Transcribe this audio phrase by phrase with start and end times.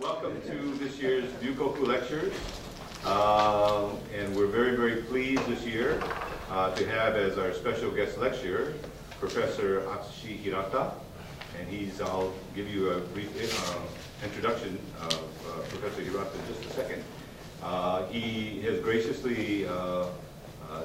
[0.00, 2.32] Welcome to this year's Ryukoku Lectures.
[3.04, 6.00] Uh, and we're very, very pleased this year
[6.50, 8.72] uh, to have as our special guest lecturer
[9.20, 10.92] Professor Atsushi Hirata.
[11.58, 16.70] And he's, I'll give you a brief uh, introduction of uh, Professor Hirata in just
[16.70, 17.04] a second.
[17.62, 20.06] Uh, he has graciously uh,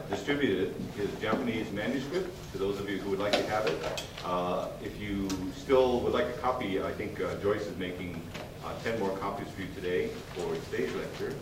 [0.10, 4.04] distributed his Japanese manuscript to those of you who would like to have it.
[4.84, 8.22] If you still would like a copy, I think Joyce is making
[8.84, 11.36] 10 more copies for you today for today's lecture.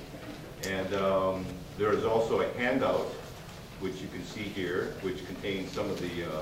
[0.63, 1.45] And um,
[1.77, 3.07] there is also a handout,
[3.79, 6.39] which you can see here, which contains some of the uh,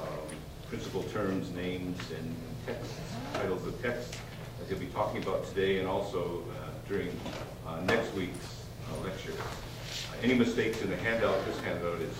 [0.00, 0.36] um,
[0.68, 2.90] principal terms, names, and text,
[3.34, 4.16] titles of texts
[4.58, 7.08] that he'll be talking about today and also uh, during
[7.66, 9.32] uh, next week's uh, lecture.
[9.32, 12.14] Uh, any mistakes in the handout, this handout is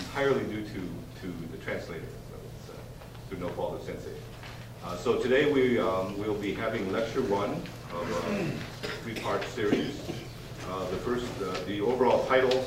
[0.00, 0.80] entirely due to,
[1.20, 4.10] to the translator, so it's uh, through no fault of sensei.
[4.84, 7.50] Uh, so today we um, will be having lecture one
[7.94, 10.00] of a three-part series.
[10.68, 12.66] Uh, the first, uh, the overall title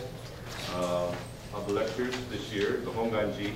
[0.76, 1.14] uh,
[1.54, 3.52] of the lectures this year, the Honganji,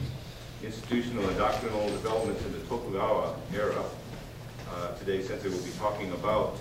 [0.61, 3.81] Institutional and Doctrinal Developments in the Tokugawa Era.
[4.70, 6.58] Uh, today Sensei will be talking about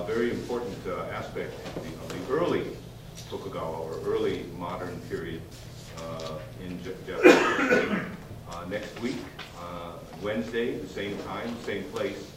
[0.00, 0.76] a very important
[1.12, 2.76] aspect of the, of the early
[3.30, 5.42] Tokugawa or early modern period
[6.60, 8.10] in Japan.
[8.68, 9.16] Next week,
[10.22, 12.30] Wednesday, the same time, same place,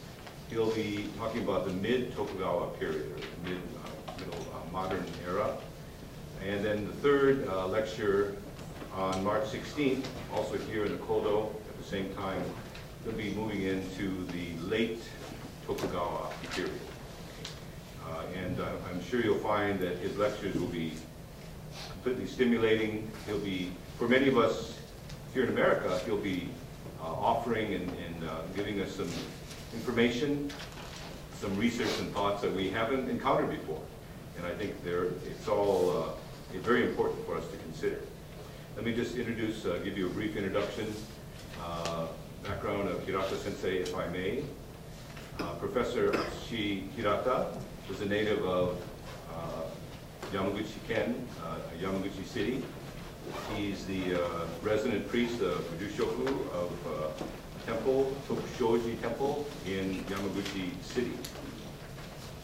[0.50, 5.56] he'll be talking about the mid-Tokugawa period, or the mid, uh, middle uh, modern era.
[6.46, 8.36] And then the third uh, lecture
[8.94, 12.42] on March 16th, also here in the Kodo, at the same time,
[13.04, 15.00] he'll be moving into the late
[15.66, 16.72] Tokugawa period.
[18.06, 20.92] Uh, And uh, I'm sure you'll find that his lectures will be
[21.90, 23.10] completely stimulating.
[23.26, 24.78] He'll be, for many of us
[25.32, 26.48] here in America, he'll be
[27.04, 29.10] offering and and, uh, giving us some
[29.72, 30.50] information,
[31.40, 33.80] some research and thoughts that we haven't encountered before.
[34.38, 38.00] And I think it's all uh, very important for us to consider.
[38.76, 40.92] Let me just introduce, uh, give you a brief introduction,
[41.62, 42.06] uh,
[42.42, 44.42] background of Hirata Sensei, if I may.
[45.38, 47.56] Uh, Professor Atsushi Hirata
[47.90, 48.80] is a native of
[49.34, 49.62] uh,
[50.32, 52.62] Yamaguchi Ken, uh, Yamaguchi City.
[53.56, 57.24] He's the uh, resident priest of Ryushoku of uh,
[57.66, 61.12] Temple, Tokushoji Temple in Yamaguchi City.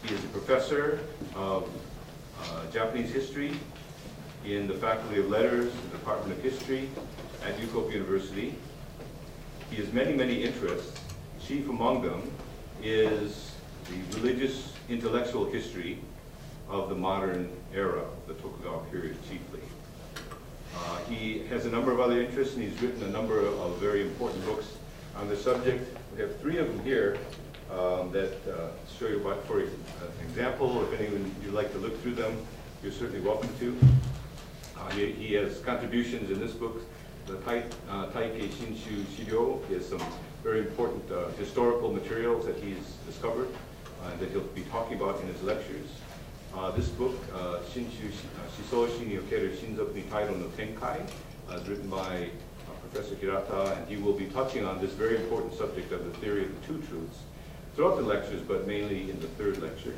[0.03, 0.99] He is a professor
[1.35, 1.69] of
[2.43, 3.53] uh, Japanese history
[4.45, 6.89] in the Faculty of Letters, the Department of History
[7.45, 8.55] at Yukoku University.
[9.69, 10.99] He has many, many interests.
[11.45, 12.31] Chief among them
[12.81, 13.51] is
[13.85, 15.99] the religious intellectual history
[16.69, 19.59] of the modern era, the Tokugawa period chiefly.
[20.75, 24.01] Uh, he has a number of other interests, and he's written a number of, very
[24.01, 24.77] important books
[25.17, 25.97] on the subject.
[26.15, 27.17] We have three of them here
[27.71, 29.63] um, that uh, show you what, for
[30.23, 32.37] example, if anyone you'd like to look through them,
[32.83, 33.77] you're certainly welcome to.
[34.77, 36.81] Uh, he, he has contributions in this book,
[37.27, 39.67] the Tai, uh, Taikei Shinshu Shiryo.
[39.69, 40.01] Has some
[40.43, 43.49] very important uh, historical materials that he's discovered
[44.03, 45.87] uh, that he'll be talking about in his lectures.
[46.53, 51.01] Uh, this book, uh, Shinshu uh, Shisoshi Okeru Shinzoku Tairo no Tenkai,
[51.53, 52.29] is written by
[52.81, 56.43] Professor Hirata, and he will be touching on this very important subject of the theory
[56.43, 57.19] of the two truths
[57.73, 59.95] throughout the lectures, but mainly in the third lecture.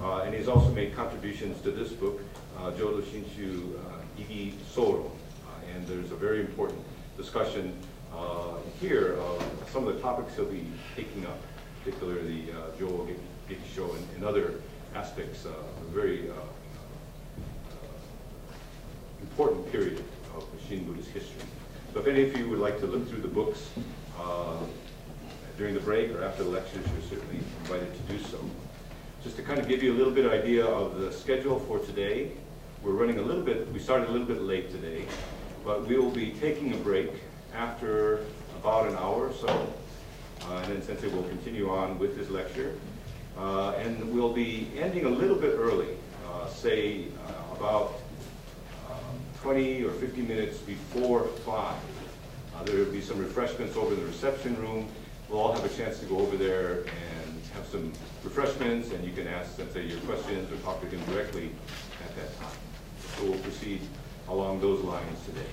[0.00, 2.18] Uh, and he's also made contributions to this book,
[2.58, 5.04] uh, Jodo Shinshu uh, Igi Soro.
[5.04, 6.80] Uh, and there's a very important
[7.18, 7.76] discussion
[8.80, 10.64] here of some of the topics he'll be
[10.96, 11.38] taking up,
[11.84, 13.14] particularly uh, Jodo
[13.48, 14.54] Gekisho and, and other
[14.94, 16.36] aspects uh, a very uh, uh,
[19.22, 20.02] important period
[20.34, 21.42] of Shin Buddhist history.
[21.92, 23.70] So if any of you would like to look through the books
[24.18, 24.56] uh,
[25.58, 28.38] during the break or after the lectures, you're certainly invited to do so.
[29.22, 32.32] Just to kind of give you a little bit idea of the schedule for today,
[32.82, 35.04] we're running a little bit, we started a little bit late today,
[35.64, 37.10] but we will be taking a break
[37.54, 38.24] after
[38.58, 39.72] about an hour or so.
[40.48, 42.74] Uh, and then Sensei will continue on with his lecture.
[43.40, 45.96] Uh, and we'll be ending a little bit early,
[46.28, 47.94] uh, say uh, about
[48.90, 51.74] um, 20 or 50 minutes before 5.
[52.54, 54.86] Uh, there will be some refreshments over in the reception room.
[55.30, 59.12] We'll all have a chance to go over there and have some refreshments, and you
[59.12, 61.48] can ask Sensei your questions or talk to him directly
[62.04, 62.58] at that time.
[63.16, 63.80] So we'll proceed
[64.28, 65.48] along those lines today.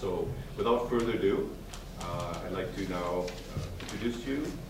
[0.00, 1.50] So without further ado,
[2.00, 4.67] uh, I'd like to now uh, introduce you uh, uh,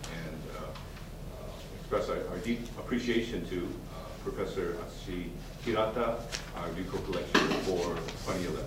[1.89, 5.29] express our, our deep appreciation to uh, Professor Atsushi
[5.65, 6.17] Hirata,
[6.55, 7.95] our Ryukoku lecturer for
[8.27, 8.63] 2011.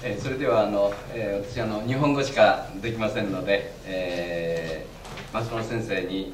[0.00, 4.97] えー、それではあの、えー、私あの日本語しかできませんので、えー、
[5.32, 6.32] 松本先生に、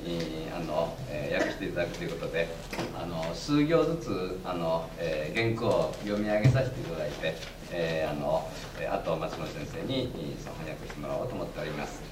[0.54, 2.46] あの、え、訳していただくということで
[2.94, 7.34] あの数行ずつあの、え、原稿を読み上げさせていただいて、
[7.72, 8.48] え、あの
[8.88, 12.02] あと松本先生に翻訳してもらおうと思っております。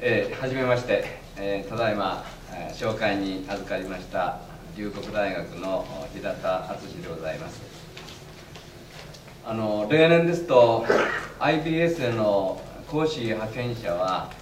[0.00, 1.04] えー、はじめまして、
[1.38, 4.40] え、ただいま、え、紹介に預かりました
[4.76, 7.62] 龍谷大学の平田敦でございます
[9.46, 10.84] あの例年ですと
[11.38, 14.41] IBS への講師派遣者は、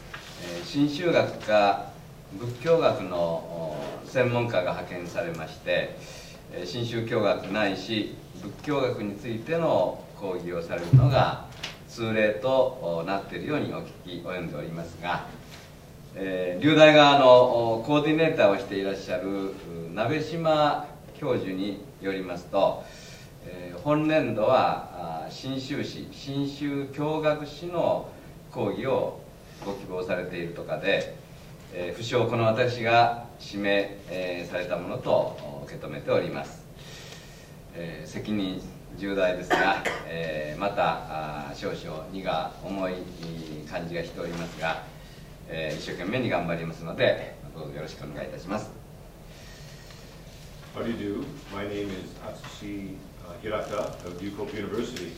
[0.65, 1.91] 新宗学か
[2.39, 3.77] 仏教学の
[4.07, 5.97] 専門家が派遣されまして
[6.65, 11.47] 新宗教学ないし仏教学についての講義をされるのが
[11.89, 15.27] 通例となっているようにお聞き及んでおりますが
[16.17, 19.55] えー、流大がのコーディネーターをしていらっしゃる
[19.95, 22.83] 鍋島教授によりますと、
[23.47, 28.11] え、本年度は新修士新州教学士の
[28.51, 29.21] 講義を
[29.65, 31.17] ご希望されているとかで、
[31.73, 36.65] えー、不詳この私が指名、えー、されたものと受け止めております、
[37.75, 38.61] えー、責任
[38.97, 42.95] 重大ですが、えー、また少々荷が重い
[43.71, 44.83] 感じがしておりますが
[45.53, 48.71] えー、一生懸命に頑張りますのでどうぞよろしくお願いいたします
[50.73, 51.25] How do you do?
[51.53, 52.95] My name is Atsushi
[53.43, 55.11] Hirata of Yukop University.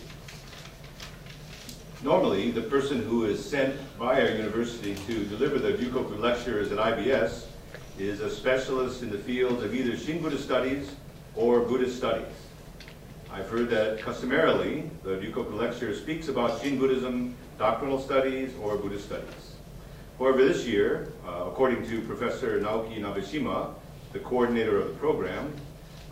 [2.02, 6.78] Normally, the person who is sent by our university to deliver the Ryukoku lectures at
[6.78, 7.44] IBS
[7.96, 10.96] is a specialist in the field of either Shin Buddhist studies
[11.36, 12.26] or Buddhist studies.
[13.30, 19.04] I've heard that customarily the Ryukoku lecture speaks about Shin Buddhism, doctrinal studies, or Buddhist
[19.04, 19.54] studies.
[20.18, 23.74] However, this year, uh, according to Professor Naoki Nabeshima,
[24.12, 25.54] the coordinator of the program,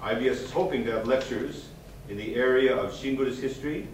[0.00, 1.66] IBS is hoping to have lectures
[2.08, 3.88] in the area of Shin Buddhist history,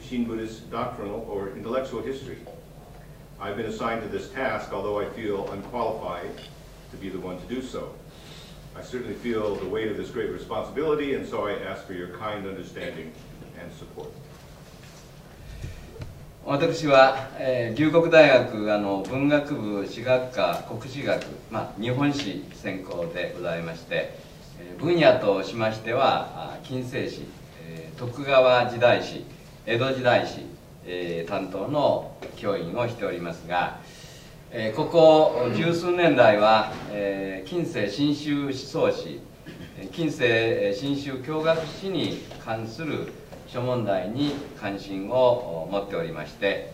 [0.00, 2.38] Shin Buddhist doctrinal or intellectual history.
[3.40, 6.30] I've been assigned to this task, although I feel unqualified
[6.90, 7.94] to be the one to do so.
[8.76, 12.08] I certainly feel the weight of this great responsibility, and so I ask for your
[12.08, 13.12] kind understanding
[13.60, 14.12] and support.
[16.44, 24.18] 私は、えー、龍谷大学あの文学部史学科国史学、まあ、日本史専攻でございまして、
[24.58, 27.26] えー、分野としましては近世史、
[27.68, 29.24] えー、徳川時代史
[29.68, 30.46] 江戸時代史、
[30.86, 33.80] えー、担当の教員をしておりますが、
[34.50, 39.20] えー、ここ十数年来は、えー、近世新宗思想史
[39.92, 43.12] 近世新宗教学史に関する
[43.46, 46.72] 諸問題に関心を持っておりまして、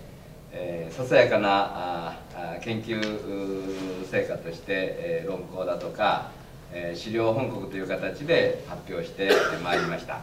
[0.52, 6.30] えー、ささやかなあ研究成果として、えー、論考だとか、
[6.72, 9.32] えー、資料本国という形で発表して
[9.64, 10.20] まいりました、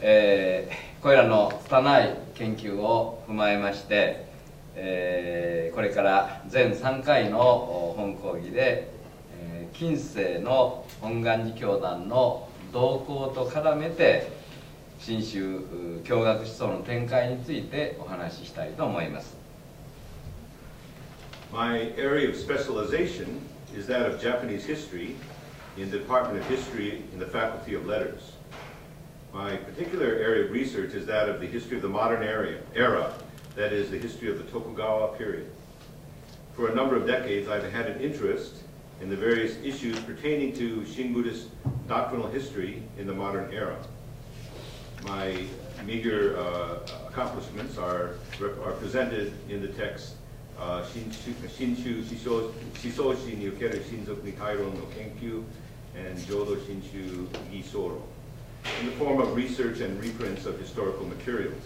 [0.00, 4.26] えー、これらの拙い研究を踏まえまして、
[4.74, 7.38] えー、これから全3回の
[7.96, 8.90] 本講義で、
[9.40, 14.32] えー、近世の本願寺教団の動向と絡めて
[14.98, 15.60] 新州
[16.02, 19.36] 教学思想の展開についてお話ししたいと思います
[21.52, 23.42] My area of specialization
[23.78, 25.14] is that of Japanese history
[25.76, 28.35] in the Department of History in the Faculty of Letters.
[29.36, 33.12] My particular area of research is that of the history of the modern era,
[33.54, 35.50] that is, the history of the Tokugawa period.
[36.54, 38.62] For a number of decades, I've had an interest
[39.02, 41.48] in the various issues pertaining to Shin Buddhist
[41.86, 43.76] doctrinal history in the modern era
[45.06, 45.44] my
[45.84, 46.78] meager uh,
[47.08, 50.14] accomplishments are, are presented in the text
[50.58, 52.02] uh, Shinshu
[52.74, 55.44] Shisoshi ni okeru Shinzoku ni no Kenkyu
[55.94, 58.02] and Jodo Shinshu Gisoro
[58.79, 61.63] in the form of research and reprints of historical materials.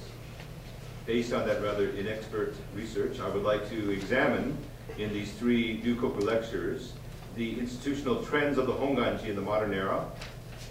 [1.05, 4.57] Based on that rather inexpert research, I would like to examine
[4.97, 6.93] in these three Dukoku lectures
[7.35, 10.05] the institutional trends of the Honganji in the modern era,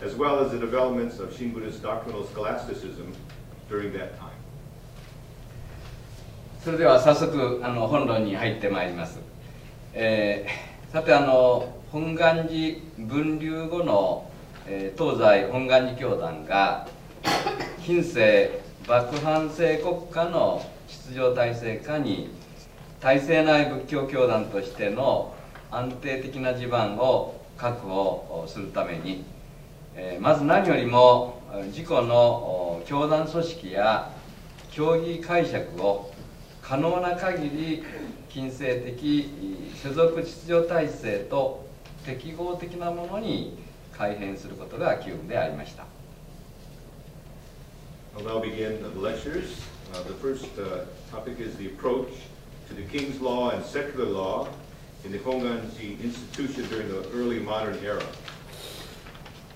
[0.01, 3.15] as well as the developments of Shin Buddhist doctrinal scholasticism
[3.69, 4.31] during that time.
[6.65, 9.21] それでは早速あの本論に入ってまいります、
[9.93, 14.27] えー、さてあの本願寺分流後の、
[14.72, 16.88] え、東西本願寺教団が
[17.84, 22.30] 近世幕藩制国家の秩序体制下に
[23.00, 25.34] 体制内仏教教団としての
[25.72, 29.26] 安定的な地盤を確保するために
[29.96, 34.12] えまず何よりも自己の教団組織や
[34.70, 36.14] 競技解釈を
[36.62, 37.84] 可能な限り
[38.32, 39.32] 近世的
[39.84, 41.68] 世俗秩序体制と
[42.06, 43.68] 適合的なものに
[43.99, 45.85] 改変することが機運でありました。
[48.17, 49.61] I'll now begin the lectures
[49.95, 52.09] Uh, the first uh, topic is the approach
[52.67, 54.49] to the king's law and secular law
[55.05, 58.03] in the Honganji institution during the early modern era.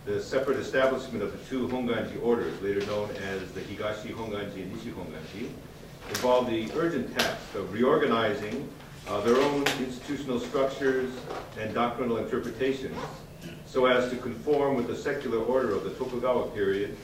[0.05, 4.77] The separate establishment of the two Honganji orders, later known as the Higashi Honganji and
[4.77, 5.51] Nishi Honganji,
[6.11, 8.69] involved the urgent task of reorganizing
[9.09, 11.11] uh, their own institutional structures
[11.59, 12.97] and doctrinal interpretations
[13.73, 16.97] so as to conform with the secular order of the Tokugawa period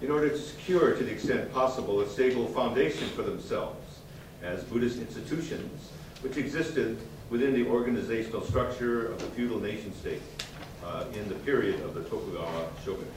[0.00, 4.00] in order to secure, to the extent possible, a stable foundation for themselves
[4.42, 5.90] as Buddhist institutions
[6.22, 6.98] which existed
[7.30, 10.22] within the organizational structure of the feudal nation state
[10.84, 13.12] uh, in the period of the Tokugawa shogunate.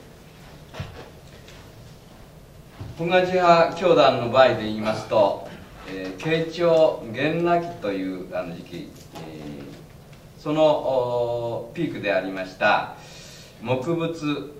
[2.98, 5.48] 本願寺派教団の場合で言いますと、
[5.88, 9.65] えー、慶長元那期というあの時期、えー、
[10.47, 12.95] そのピークでありました
[13.61, 14.53] 木仏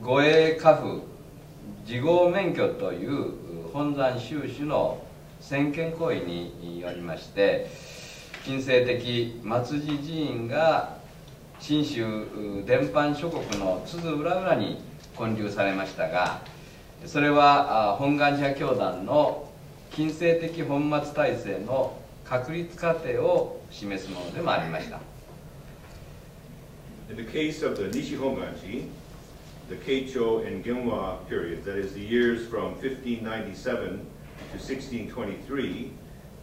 [0.00, 1.04] 護衛家父
[1.88, 5.00] 自合免許という本山収支の
[5.40, 7.68] 先見行為によりまして
[8.44, 10.96] 近世的松寺寺院が
[11.60, 14.82] 信州伝藩諸国の津々浦々に
[15.16, 16.40] 建立されましたが
[17.06, 19.48] それは本願寺教団の
[19.92, 25.11] 近世的本末体制の確立過程を示すものでもありました。
[27.12, 28.88] In the case of the Nishi Honganji,
[29.68, 35.92] the Keicho and Genwa periods, that is the years from 1597 to 1623,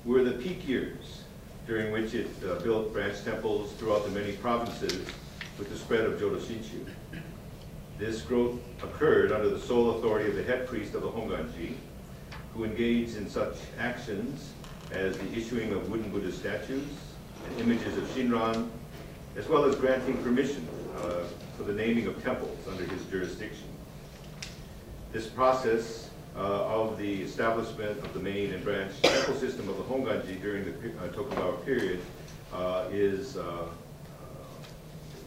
[0.06, 1.24] were the peak years
[1.66, 5.08] during which it uh, built branch temples throughout the many provinces
[5.58, 6.86] with the spread of Jodo Shinshu.
[7.98, 11.74] This growth occurred under the sole authority of the head priest of the Honganji,
[12.54, 14.54] who engaged in such actions
[14.92, 16.86] as the issuing of wooden Buddha statues
[17.48, 18.70] and images of Shinran,
[19.38, 20.67] as well as granting permission
[20.99, 21.25] uh,
[21.57, 23.69] for the naming of temples under his jurisdiction.
[25.12, 29.85] This process uh, of the establishment of the main and branch temple system of the
[29.85, 32.00] Honganji during the uh, Tokugawa period
[32.53, 33.67] uh, is uh, uh,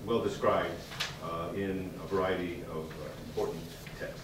[0.06, 0.72] well described
[1.56, 2.86] in a variety of
[3.28, 3.62] important
[4.00, 4.24] texts.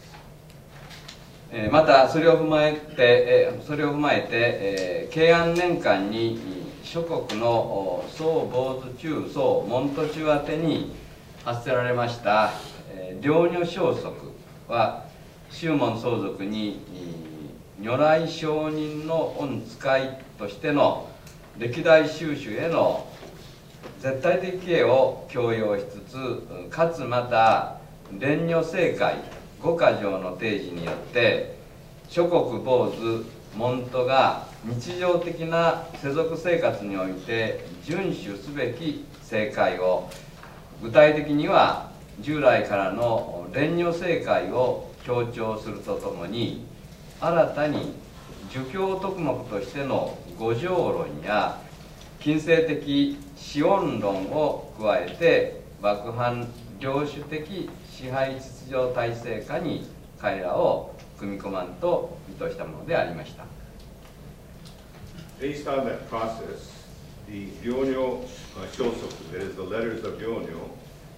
[1.71, 6.39] またそれを踏まえてそれを踏まえて、えー、慶安年間に
[6.90, 10.90] 諸国の宋坊主中宋門徒中宛てに
[11.44, 12.52] 発せられました、
[13.20, 14.10] 領女消息
[14.68, 15.04] は
[15.50, 16.80] 宗門相続に
[17.78, 21.10] 如来上人の恩使いとしての
[21.58, 23.06] 歴代宗主への
[24.00, 27.76] 絶対的敬を強要しつつかつまた
[28.18, 29.16] 蓮如正解
[29.60, 31.58] 五箇条の提示によって
[32.08, 40.10] 諸国坊主門徒が日常的な世俗生活において遵守すべき正解を
[40.82, 46.66] 具体的には従来からの蓮如正解を強調するとともに
[47.20, 47.94] 新たに
[48.52, 51.60] 儒教徳目としての五条論や
[52.20, 56.48] 近世的資本論を加えて幕藩
[56.80, 59.88] 領主的支配秩序体制下に
[60.20, 63.57] 彼らを組み込まんと意図したものでありました。
[65.40, 66.68] Based on that process,
[67.28, 70.68] the Ryonyo uh, Shosoku, that is the letters of Ryonyo,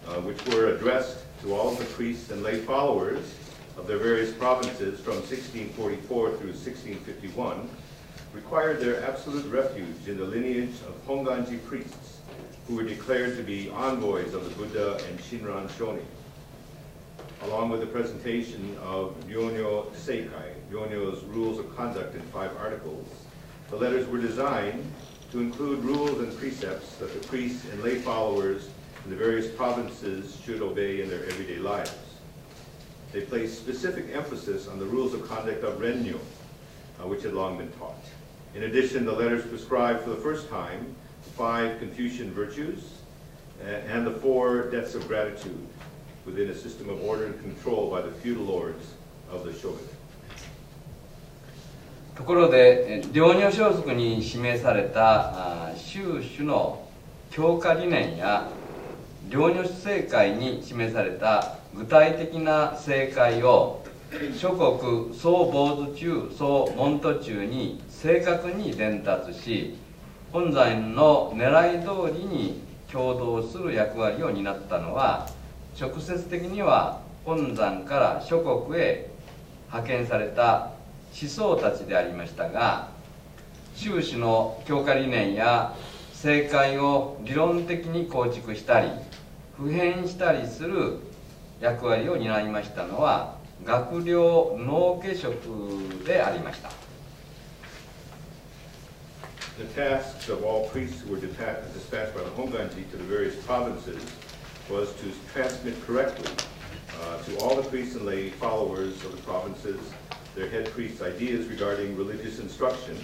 [0.07, 3.35] uh, which were addressed to all the priests and lay followers
[3.79, 7.67] of their various provinces from 1644 through 1651,
[8.35, 12.19] required their absolute refuge in the lineage of Honganji priests,
[12.69, 16.05] who were declared to be envoys of the Buddha and Shinran Shoni.
[17.45, 23.09] Along with the presentation of Ryonyo Seikai, Ryonyo's rules of conduct in five articles,
[23.71, 24.85] the letters were designed
[25.31, 28.69] to include rules and precepts that the priests and lay followers
[29.05, 31.95] in the various provinces should obey in their everyday lives.
[33.13, 36.19] They placed specific emphasis on the rules of conduct of Renyo,
[37.01, 38.05] uh, which had long been taught.
[38.55, 40.95] In addition, the letters prescribed for the first time
[41.37, 42.99] five Confucian virtues
[43.63, 45.67] uh, and the four debts of gratitude
[46.27, 48.95] within a system of order and control by the feudal lords
[49.31, 50.00] of the shogunate.
[52.15, 56.87] ところで領女装束に示された宗主の
[57.31, 58.49] 強化理念や
[59.29, 63.85] 領女正解に示された具体的な正解を
[64.37, 69.79] 諸国総坊主中総門徒中に正確に伝達し
[70.33, 75.29] 本山の狙い通りに共同する役割を担ったのは
[75.81, 79.11] 直接的には本山から諸国へ
[79.69, 80.73] 派遣された
[81.19, 82.91] 思想たちでありましたが
[83.75, 85.75] 修士の強化理念や
[86.13, 88.91] 正解を理論的に構築したり
[89.57, 90.99] 普遍したりする
[91.61, 95.35] 役割を担いましたのは学寮農家職
[96.05, 96.71] でありました。
[99.61, 104.03] the tasks of all priests who were dispatched by the Honganji to the various provinces
[104.71, 106.33] was to transmit correctly
[107.03, 109.79] uh, to all the priests and lay followers of the provinces
[110.41, 112.97] their head priests' ideas regarding religious instruction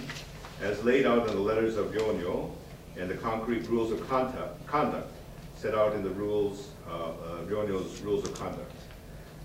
[0.59, 2.49] as laid out in the letters of Gyonyo
[2.97, 5.11] and the concrete rules of conduct,
[5.55, 7.11] set out in the rules, uh, uh,
[7.43, 8.71] Gyonyo's rules of conduct.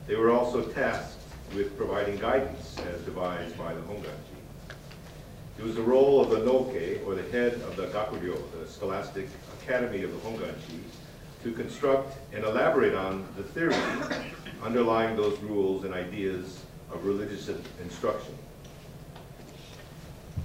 [0.06, 1.18] They were also tasked
[1.54, 4.38] with providing guidance as devised by the Honganji.
[5.58, 9.28] It was the role of the Noke, or the head of the Gakuryo, the scholastic
[9.60, 10.80] academy of the Honganji,
[11.42, 13.76] to construct and elaborate on the theory
[14.62, 16.62] underlying those rules and ideas
[16.94, 17.50] of religious
[17.82, 18.34] instruction.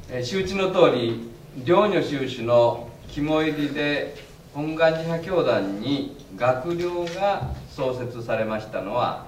[0.09, 1.29] え周知の通り
[1.65, 4.15] 両女修士の肝入りで
[4.53, 9.25] 本願寺派教団に学寮が創設されましたのは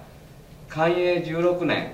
[0.70, 1.94] 寛永16年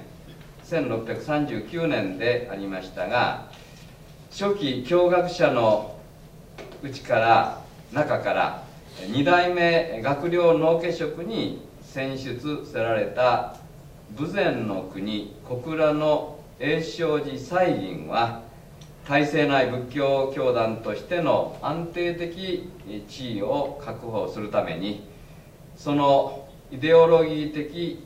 [0.65, 3.49] 1639年でありましたが
[4.31, 5.97] 初期教学者の
[6.83, 7.61] うちから
[7.93, 8.63] 中から
[9.11, 13.57] 二代目学寮農家職に選出せられた
[14.13, 18.43] 豊前の国小倉の永正寺西院は
[19.05, 22.69] 体制内仏教教団としての安定的
[23.07, 25.07] 地位を確保するために
[25.75, 28.03] そのイデオロギー的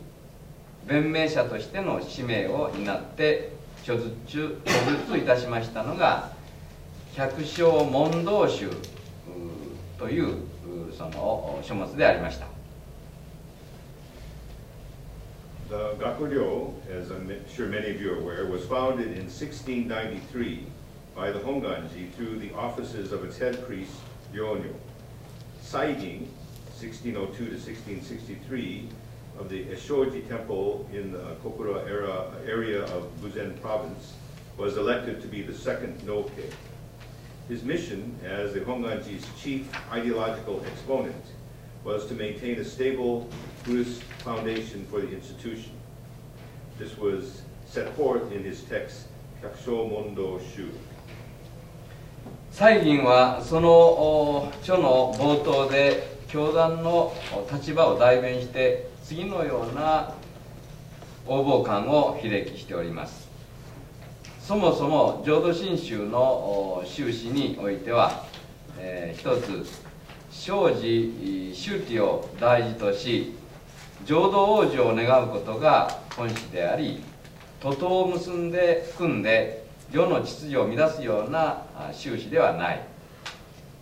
[0.88, 3.52] 弁明者としての使命を担って
[3.84, 4.50] 著述著
[5.08, 6.32] 述いたしましたのが
[7.16, 8.70] 百姓問答集
[9.98, 10.38] という
[10.98, 12.59] その書物でありました。
[15.70, 20.66] The Gakuryo, as I'm sure many of you are aware, was founded in 1693
[21.16, 23.94] by the Honganji through the offices of its head priest,
[24.34, 24.74] Ryonyo.
[25.64, 26.26] Saigin,
[26.82, 28.90] 1602 to 1663,
[29.38, 34.14] of the Eshoji temple in the Kokura era, area of Buzen province,
[34.58, 36.52] was elected to be the second Noke.
[37.48, 41.26] His mission as the Honganji's chief ideological exponent
[41.84, 43.30] was to maintain a stable
[43.64, 45.72] Buddhist foundation for the institution.
[46.78, 49.08] This was set forth in his text,
[49.42, 50.70] Kakusho Mondo Shu.
[52.52, 60.14] 西銀はそのお書の冒頭で教団のお立場を代弁して次のような
[61.26, 63.30] 応募感を披露しております
[64.42, 68.26] そもそも浄土真宗のお宗旨においては、
[68.78, 69.90] えー一つ
[70.32, 73.34] 生じ周知を大事とし
[74.06, 77.04] 浄土往生を願うことが本旨であり
[77.60, 82.82] 徒党を結んで組んで世の秩序を乱すようなあ宗旨ではない、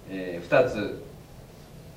[0.10, 1.04] えー二つ。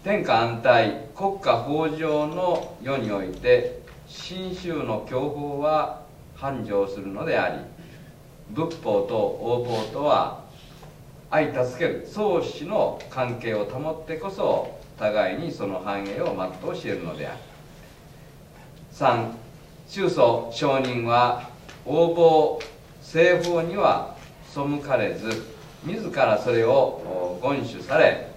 [0.02, 6.00] 天下安泰国家豊穣の世において信州の教法は
[6.34, 7.62] 繁盛するのであり
[8.50, 10.42] 仏法と応報とは
[11.30, 17.49] 相助ける相思の関係を保ってこそ互いにその繁栄を全うし得るのである。
[19.00, 19.32] 3
[19.88, 21.48] 宗祖上人は
[21.86, 22.62] 応募
[23.00, 24.14] 西方には
[24.46, 25.42] 背かれず
[25.84, 28.28] 自らそれを厳守され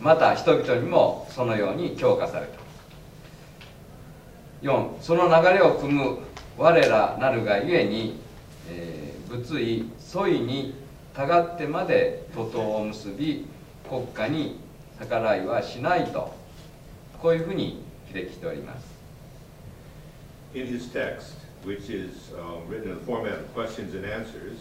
[0.00, 2.62] また人々にもそのように強化された。
[4.62, 6.18] 4その流れを組む
[6.56, 8.18] 我らなるがゆえに、
[8.70, 10.74] えー仏意疎意に
[11.14, 13.46] たがってまで徒党を結び
[13.88, 14.60] 国家に
[15.00, 16.34] 逆らいはしないと
[17.18, 18.91] こういうふうに記歴しております。
[20.54, 24.58] In his text, which is uh, written in the format of questions and answers,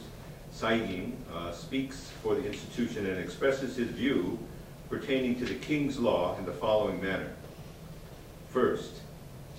[0.54, 4.40] Saigin uh, speaks for the institution and expresses his view
[4.90, 7.32] pertaining to the king's law in the following manner.
[8.50, 9.02] First,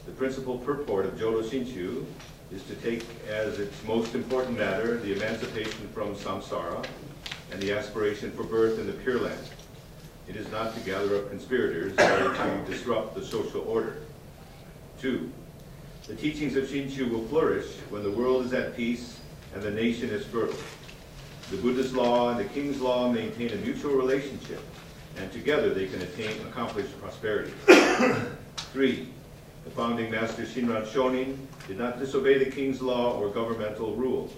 [0.07, 2.05] the principal purport of Jodo Shinshu
[2.51, 6.85] is to take as its most important matter the emancipation from samsara
[7.51, 9.49] and the aspiration for birth in the Pure Land.
[10.29, 13.99] It is not to gather up conspirators or to disrupt the social order.
[15.01, 15.31] Two,
[16.13, 19.19] the teachings of Shinshu will flourish when the world is at peace
[19.55, 20.61] and the nation is fertile.
[21.51, 24.61] The Buddha's law and the king's law maintain a mutual relationship,
[25.17, 27.53] and together they can attain accomplished prosperity.
[28.75, 29.09] Three,
[29.65, 34.35] the founding master Shinran Shonin did not disobey the king's law or governmental rules.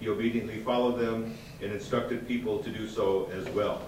[0.00, 3.82] He obediently followed them and instructed people to do so as well.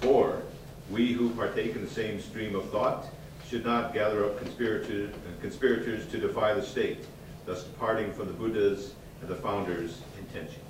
[0.00, 0.42] Four,
[0.90, 3.06] we who partake in the same stream of thought
[3.48, 7.06] should not gather up conspirators, conspirators to defy the state,
[7.46, 10.64] thus departing from the Buddha's and the founder's intentions.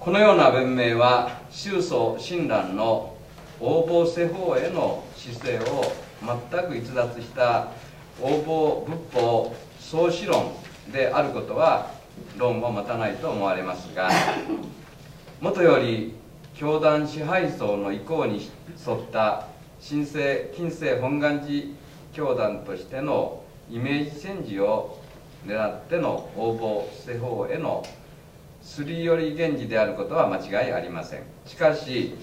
[0.00, 3.16] このような弁明は宗祖親鸞の
[3.60, 5.92] 応募世法への姿勢を
[6.50, 7.68] 全く逸脱した
[8.20, 10.52] 応募仏法創始論
[10.92, 11.90] であることは
[12.36, 14.08] 論を持たないと思われますが
[15.40, 16.14] もとより
[16.54, 18.50] 教団支配層の意向に
[18.86, 19.46] 沿った
[19.80, 21.68] 新生近世本願寺
[22.12, 24.98] 教団としてのイメージチェンジを
[25.46, 27.84] 狙っての応募施法への
[28.60, 31.22] すり寄り源氏であることは間違いありません。
[31.46, 32.14] しかし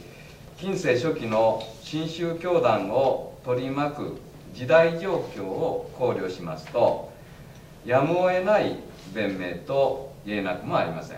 [0.58, 4.18] 近世初期の新宗教団を取り巻く
[4.54, 7.12] 時代状況を考慮しますと
[7.86, 8.80] やむを得ない
[9.14, 11.18] 弁明と言えなくもありません。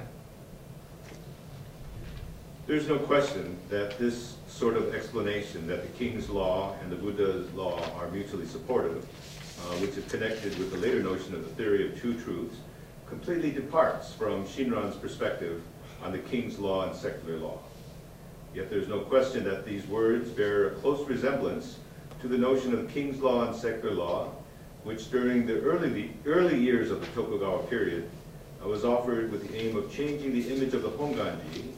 [2.68, 7.52] There's no question that this sort of explanation that the king's law and the Buddha's
[7.54, 11.88] law are mutually supportive, uh, which is connected with the later notion of the theory
[11.88, 12.58] of two truths,
[13.08, 15.62] completely departs from Shinran's perspective
[16.04, 17.60] on the king's law and secular law.
[18.56, 21.78] Yet there's no question that these words bear a close resemblance
[22.22, 24.32] to the notion of king's law and secular law,
[24.84, 28.10] which during the early, early years of the Tokugawa period
[28.64, 31.77] uh, was offered with the aim of changing the image of the Honganji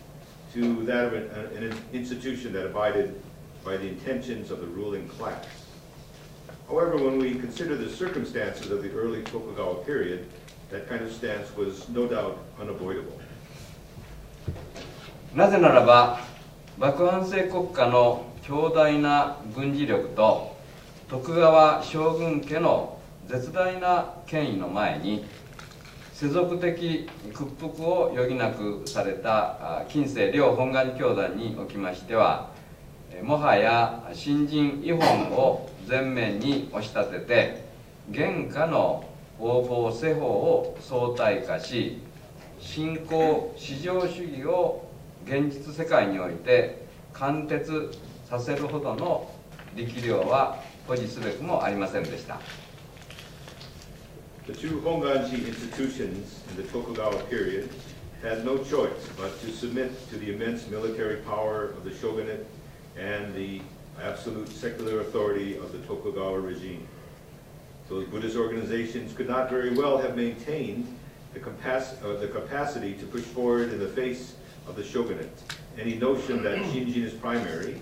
[0.54, 3.20] to that of an, an institution that abided
[3.64, 5.44] by the intentions of the ruling class.
[6.68, 10.26] However, when we consider the circumstances of the early Tokugawa period,
[10.70, 13.20] that kind of stance was no doubt unavoidable.
[15.34, 16.20] なぜならば
[16.78, 20.56] 幕藩制国家の強大な軍事力と
[21.08, 25.24] 徳川将軍家の絶大な権威の前に
[26.19, 32.49] 世俗的屈服を余儀なくされた近世両本願教団におきましては
[33.23, 37.63] もはや新人違反を前面に押し立てて
[38.11, 42.01] 現下の応募世法を相対化し
[42.59, 44.89] 信仰至上主義を
[45.25, 47.91] 現実世界において貫徹
[48.29, 49.33] させるほどの
[49.73, 52.41] 力量は保持すべくもありませんでした。
[54.47, 57.69] The two Honganji institutions in the Tokugawa period
[58.21, 62.47] had no choice but to submit to the immense military power of the shogunate
[62.97, 63.61] and the
[64.01, 66.87] absolute secular authority of the Tokugawa regime.
[67.87, 70.97] Those Buddhist organizations could not very well have maintained
[71.33, 74.35] the, capac uh, the capacity to push forward in the face
[74.67, 75.31] of the shogunate
[75.79, 77.79] any notion that Shinjin is primary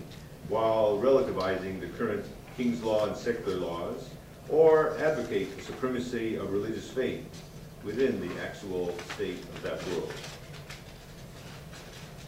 [0.50, 4.10] while relativizing the current king's law and secular laws
[4.50, 7.24] or advocate the supremacy of religious faith
[7.84, 10.14] within the actual state of that world.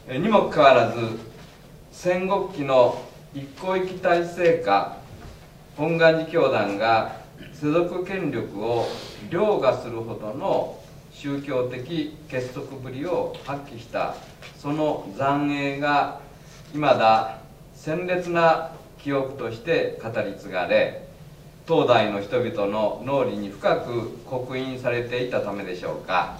[0.07, 1.19] にもかかわらず
[1.91, 3.03] 戦国期の
[3.33, 4.97] 一向一揆体制下
[5.77, 7.19] 本願寺教団が
[7.53, 8.87] 世俗権力を
[9.29, 10.79] 凌駕するほどの
[11.11, 14.15] 宗教的結束ぶりを発揮した
[14.57, 16.21] その残影が
[16.73, 17.39] いまだ
[17.75, 21.08] 鮮烈な記憶として語り継がれ
[21.69, 26.39] 当代の人々の脳裏に深く刻印されていたためでしょうか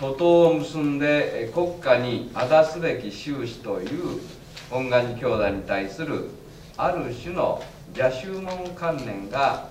[0.00, 4.22] 徒党を結んで国家にあだすべき収支という
[4.70, 6.30] 本願寺教団に対する
[6.78, 7.62] ある種の
[7.94, 9.68] 邪宗門観念が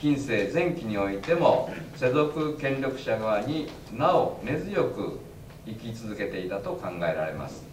[0.00, 5.18] 近世前期においても世俗権力者側になお根強く
[5.66, 7.64] 生き続けていたと考えられます。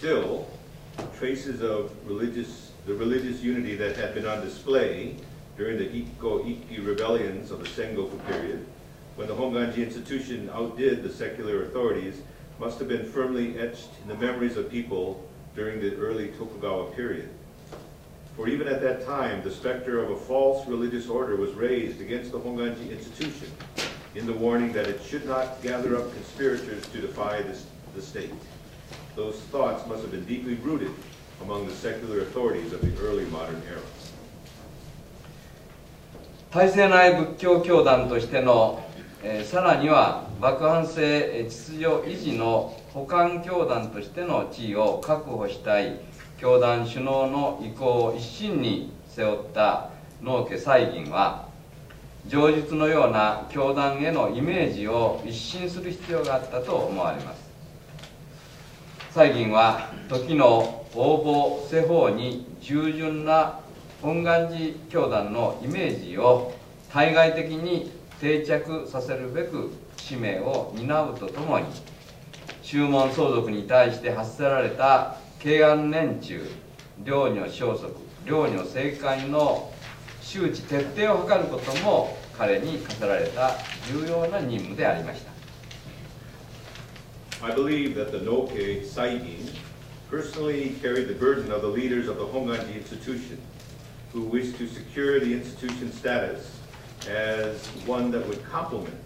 [0.00, 0.46] Still,
[1.20, 5.16] traces of religious the religious unity that had been on display
[5.56, 8.66] during the Ikko Ikki rebellions of the Sengoku period,
[9.16, 12.20] when the Honganji institution outdid the secular authorities,
[12.58, 17.28] must have been firmly etched in the memories of people during the early Tokugawa period.
[18.36, 22.32] For even at that time, the specter of a false religious order was raised against
[22.32, 23.50] the Honganji institution
[24.14, 28.30] in the warning that it should not gather up conspirators to defy this, the state.
[29.16, 30.90] Those thoughts must have been deeply rooted
[31.42, 33.80] among the secular authorities of the early modern era.
[36.50, 38.80] 体制内仏教教団としての、
[39.24, 45.98] えー、さらには幕藩制秩序維持の補完教団としての地位を確保したい
[46.38, 49.90] 教団首脳の意向を一身に背負った
[50.22, 51.48] 農家西銀は
[52.26, 57.43] 上述のような教団へのイメージを一新する必要があったと思われます
[59.14, 63.60] 西銀は時の応募世法に従順な
[64.02, 66.52] 本願寺教団のイメージを
[66.92, 71.66] 対外的に定着させるべく使命を担うとともに
[72.62, 76.50] 宗門相続に対して発せられた慶安年中
[77.04, 77.94] 領女消息
[78.26, 79.72] 領女政界の
[80.22, 83.52] 周知徹底を図ることも彼に課せられた
[83.92, 85.33] 重要な任務でありました
[87.44, 89.50] I believe that the Noke Saigin
[90.08, 93.38] personally carried the burden of the leaders of the Honganji institution,
[94.14, 96.58] who wished to secure the institution's status
[97.06, 98.96] as one that would complement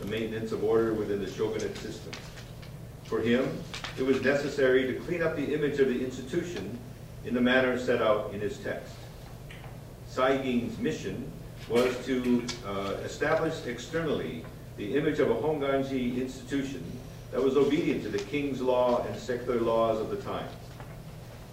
[0.00, 2.12] the maintenance of order within the shogunate system.
[3.04, 3.58] For him,
[3.98, 6.78] it was necessary to clean up the image of the institution
[7.24, 8.94] in the manner set out in his text.
[10.12, 11.32] Saiging's mission
[11.70, 14.44] was to uh, establish externally
[14.76, 16.84] the image of a Honganji institution
[17.31, 20.47] that was obedient to the king's law and secular laws of the time.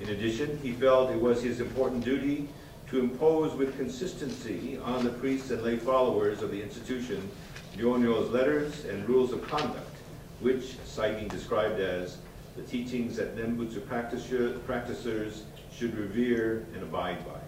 [0.01, 2.49] In addition, he felt it was his important duty
[2.91, 7.31] to impose with consistency on the priests and lay followers of the institution
[7.77, 9.97] Ryonyo's letters and rules of conduct,
[10.41, 12.19] which Saigin described as
[12.57, 17.39] the teachings that Nembutsu practitioners should revere and abide by.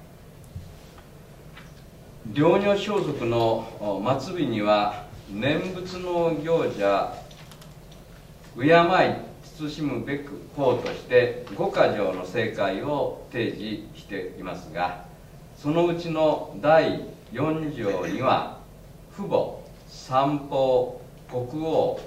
[2.35, 3.67] 良女装束の
[4.21, 7.15] 末尾には念仏の行者
[8.58, 8.72] 敬い
[9.44, 15.06] 慎むべく法として五箇条の正解を提示していますが
[15.58, 17.02] そのうちの第
[17.34, 18.60] 4条には
[19.14, 22.00] 父母三宝国王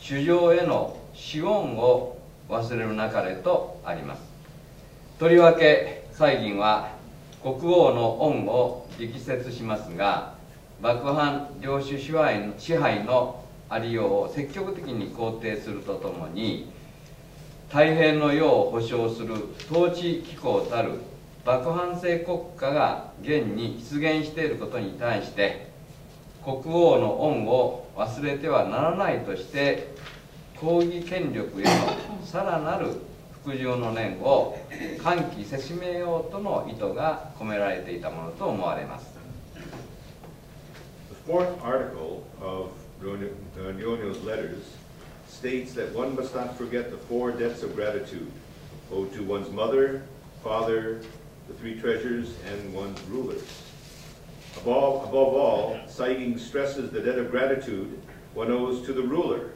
[0.00, 4.22] 主上への死恩を忘れるなかれとあります。
[5.18, 6.90] とりわけ西銀は
[7.42, 10.34] 国王の恩を力説しますが
[10.80, 16.70] 幕藩領主支配のありようを積極的に肯定するとともに
[17.68, 19.34] 太平の世を保障する
[19.70, 21.00] 統治機構たる
[21.44, 25.70] 幕藩制国家が現に出現していることに対して
[26.44, 29.94] 国王の恩を忘れてはならないとして
[30.56, 31.70] 抗議権力への
[32.24, 33.00] さらなる
[33.42, 34.58] 服従の念を
[34.98, 39.16] 喚起せしめようとの意図が込められていたものと思われます。
[43.02, 43.20] Of
[43.76, 44.64] Nyonyo's uh, letters
[45.28, 48.30] states that one must not forget the four debts of gratitude
[48.90, 50.02] owed to one's mother,
[50.42, 51.00] father,
[51.46, 53.44] the three treasures, and one's rulers.
[54.56, 58.00] Above, above all, citing stresses the debt of gratitude
[58.32, 59.50] one owes to the ruler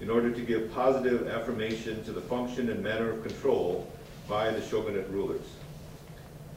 [0.00, 3.90] in order to give positive affirmation to the function and manner of control
[4.28, 5.46] by the shogunate rulers.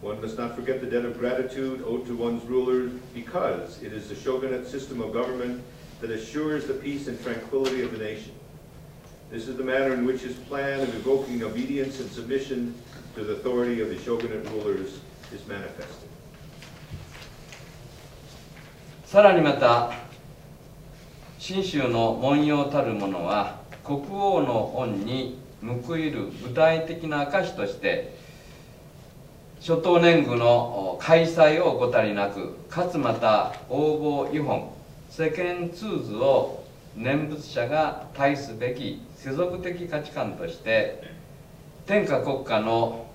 [0.02, 4.10] One must not forget the debt of gratitude owed to one's ruler because it is
[4.10, 5.64] the shogunate system of government
[6.04, 8.34] that assures the peace and tranquility of the nation.
[9.32, 12.76] This is the manner in which his plan of evoking obedience and submission
[13.16, 15.00] to the authority of the shogunate rulers
[15.32, 16.10] is manifested.
[19.06, 19.94] さらにまた
[21.40, 25.40] 信州の文様たるものは国王の恩に
[25.86, 28.14] 報いる具体的な証として
[29.62, 34.83] 初等年貢の開催を怠りなくかつまた応募違本
[35.16, 36.64] 世間通図を
[36.96, 41.04] 念仏者が対すべき世俗的価値観として
[41.86, 43.06] 天下国家の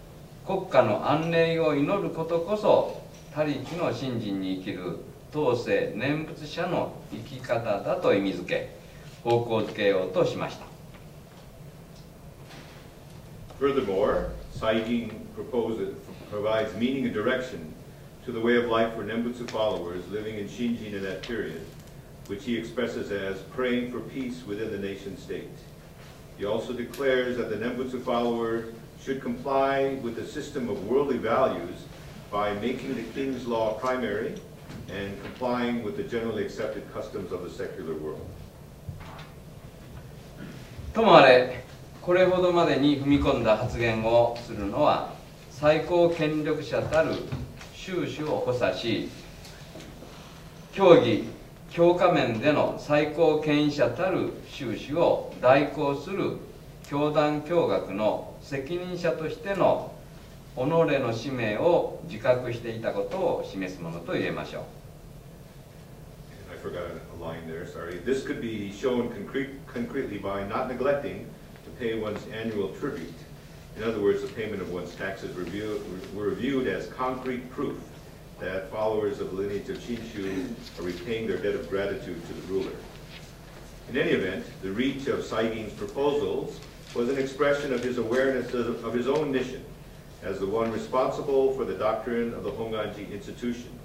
[0.47, 3.03] 国家の安寧を祈ることこそ
[3.35, 4.99] 他力の信心に生きる
[5.33, 8.71] 当世念仏者の生き方だと意味づけ
[9.25, 10.67] 方向づけようとしました
[13.59, 15.97] Furthermore, Saigin proposes,
[16.31, 17.75] provides meaning and direction
[18.25, 21.61] to the way of life for Nembutsu followers living in Shinjin in that period,
[22.28, 25.50] which he expresses as praying for peace within the nation state.
[26.38, 28.66] He also declares that the Nembutsu follower
[29.04, 31.86] should comply with the system of worldly values
[32.32, 34.36] by making the king's law primary
[34.90, 38.26] and complying with the generally accepted customs of the secular world.
[40.94, 41.64] ともあれ
[42.04, 45.14] これほどまでに踏み込んだ発言をするのは
[45.50, 47.16] 最高権力者たる
[47.74, 49.10] 収支を補佐し
[50.72, 51.28] 協議
[51.71, 56.39] 強化面での最高権威者たる収支を代行する
[56.89, 59.93] 教団教学の責任者としての
[60.57, 64.63] 己の使命を自覚していたことを示すものと言えましょう。
[66.51, 68.01] I forgot a line there, sorry.
[68.05, 71.27] This could be shown concrete, concretely by not neglecting
[71.65, 73.15] to pay one's annual tribute.
[73.77, 75.81] In other words, the payment of one's taxes review,
[76.17, 77.77] were viewed as concrete proof
[78.41, 80.49] that followers of the lineage of Shinshu
[80.79, 82.73] are repaying their debt of gratitude to the ruler.
[83.89, 86.61] In any event, the reach of Saigin's proposals
[86.95, 89.65] was an expression of his awareness of, of his own mission
[90.23, 93.79] as the one responsible for the doctrine of the Honganji institution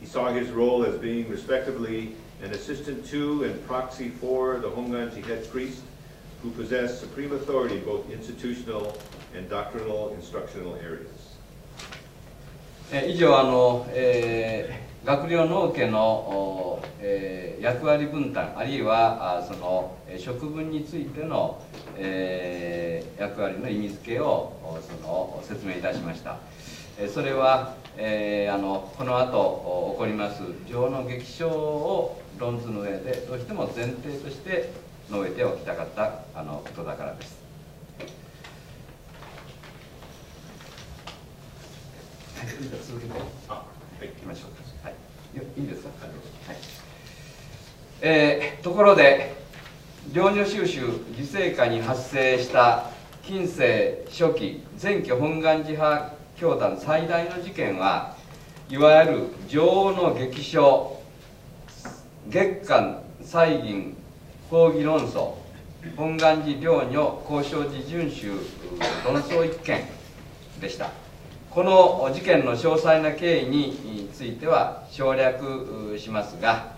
[0.00, 5.22] he saw his role as being respectively an assistant to and proxy for the Honganji
[5.24, 5.82] head priest,
[6.42, 8.98] who possessed supreme authority in both institutional
[9.34, 11.19] and doctrinal instructional areas.
[12.92, 21.62] 以上あの、えー、学寮農家の、えー、役割分担あるいはあその職分についての、
[21.96, 26.38] えー、役割の意味付けをその説明いたしました。
[27.08, 34.72] それはえーあのこの後起こります情の激症を論ずの上でどうしても前提として
[35.08, 37.38] 述べておきたかったあのことだからです。
[42.36, 43.12] はい、続けて
[43.48, 43.64] あは
[44.02, 44.86] いいきましょう。
[44.86, 45.88] はい、よいいですか。
[45.88, 46.56] はい。
[48.02, 49.34] えーところで、
[50.12, 50.80] 領女収集
[51.16, 52.90] 時世下に発生した
[53.22, 58.16] 近世初期前期本願寺派教団最大の事件は
[58.68, 61.00] いわゆる女王の激症
[62.28, 63.96] 月間祭銀
[64.50, 65.34] 抗議論争
[65.96, 68.40] 本願寺領女交渉寺遵守
[69.04, 69.84] 論争一件
[70.60, 70.90] でした
[71.50, 76.76] この事件の詳細な経緯については省略しますが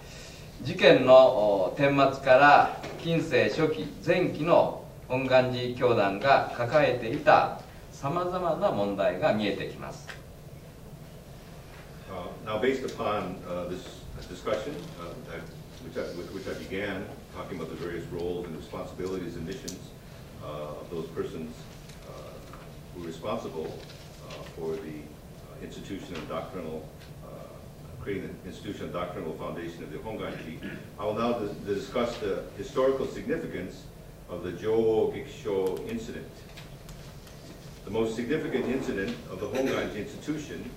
[0.63, 10.09] 事件の顛末から近世初期前期の本願寺教団が抱えていたさまざまな問題が見えてきます
[12.13, 13.81] Uh, Now, based upon uh, this
[14.29, 15.41] discussion, uh, that-
[15.83, 19.81] which I- with which I began, talking about the various roles and responsibilities and missions
[20.45, 21.57] uh, of those persons
[22.05, 22.13] uh,
[22.95, 23.67] who are responsible
[24.57, 26.87] for the institution doctrinal,
[27.25, 27.29] uh,
[28.03, 30.59] creating the institution doctrinal foundation of the Honganji,
[30.99, 33.85] I will now dis- discuss the historical significance
[34.29, 36.27] of the Joe Giksho incident.
[37.85, 40.69] The most significant incident of the Honganji institution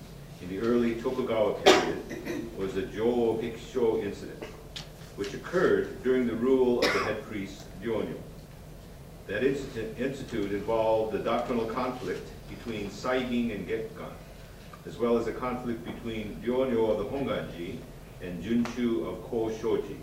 [0.41, 4.43] in the early Tokugawa period was the Joe Giksho incident,
[5.15, 8.17] which occurred during the rule of the head priest Ryonyo.
[9.27, 14.12] That institute involved the doctrinal conflict between Saigin and Gekkan,
[14.86, 17.78] as well as a conflict between Ryonyo of the Honganji
[18.22, 19.96] and Junchu of Ko Shoji.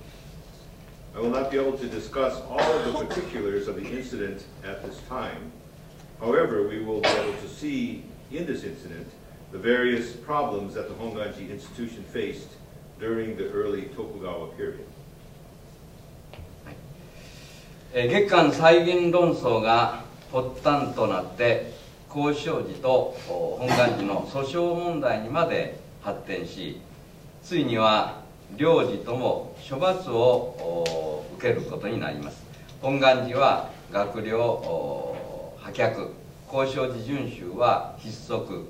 [1.15, 4.83] I will not be able to discuss all of the particulars of the incident at
[4.83, 5.51] this time.
[6.19, 9.07] However, we will be able to see in this incident
[9.51, 12.49] the various problems that the Honganji institution faced
[12.99, 14.85] during the early Tokugawa period.
[17.93, 21.71] えー月間再現論争が発端となって
[22.14, 26.80] 交渉時と本願寺の訴訟問題にまで発展し
[27.42, 28.20] ついには
[28.56, 32.44] 領事とも処罰を受けることになります。
[32.82, 35.16] 本願寺は学寮
[35.58, 36.08] 破却。
[36.52, 38.68] 交渉時遵守は筆足、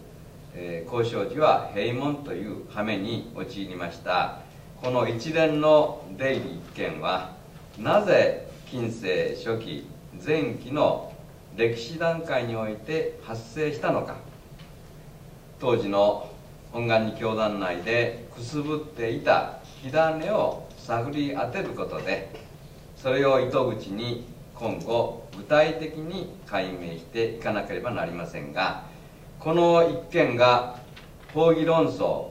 [0.55, 4.39] えー交渉時は閉門という羽目に陥りました。
[4.81, 7.33] この一連の出入り一件は
[7.79, 9.85] なぜ近世初期
[10.25, 11.12] 前期の
[11.57, 14.17] 歴史段階において発生したのか。
[15.63, 16.29] 当時の
[16.73, 22.31] 本願寺教団内でくすぶっていた火種を探り当てることで
[22.97, 28.87] それを糸口に今後具体的に解明していかなければなりませんが
[29.39, 30.81] この一件が
[31.33, 32.31] 抗議論争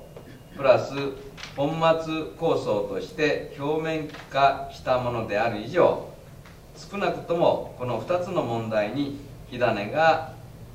[0.58, 0.94] プラス
[1.56, 6.11] 本末構想として表面化したものである以上
[6.90, 9.20] 少なくともこの2つの問題に
[9.52, 10.34] 火種が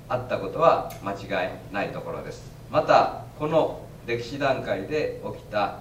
[0.08, 2.48] あったことは間違いないところです。
[2.70, 5.80] またこの歴史段階で起きた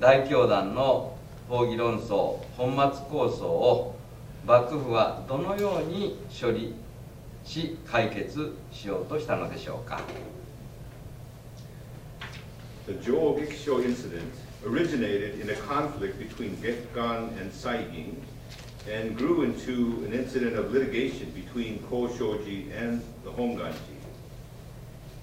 [0.00, 1.14] 大教団の
[1.48, 3.94] 抗議論争本末構想を
[4.46, 6.74] 幕府はどのように処理
[7.44, 10.00] し解決しようとしたのでしょうか。
[12.86, 14.32] The Joe Giksho incident
[14.64, 18.14] originated in a conflict between Gekkan and Saigin
[18.88, 23.74] and grew into an incident of litigation between Koshoji and the Honganji.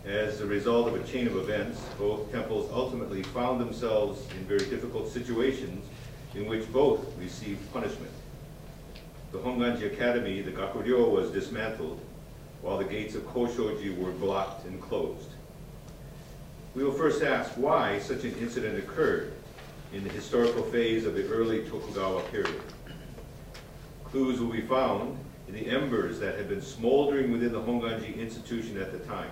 [0.06, 4.70] As a result of a chain of events, both temples ultimately found themselves in very
[4.70, 5.86] difficult situations
[6.36, 8.12] in which both received punishment.
[9.32, 12.02] The Honganji Academy, the Gakuryo, was dismantled,
[12.62, 15.30] while the gates of Koshoji were blocked and closed.
[16.76, 19.34] We will first ask why such an incident occurred
[19.94, 22.62] in the historical phase of the early Tokugawa period.
[24.14, 28.80] Clues will be found in the embers that had been smoldering within the Honganji institution
[28.80, 29.32] at the time.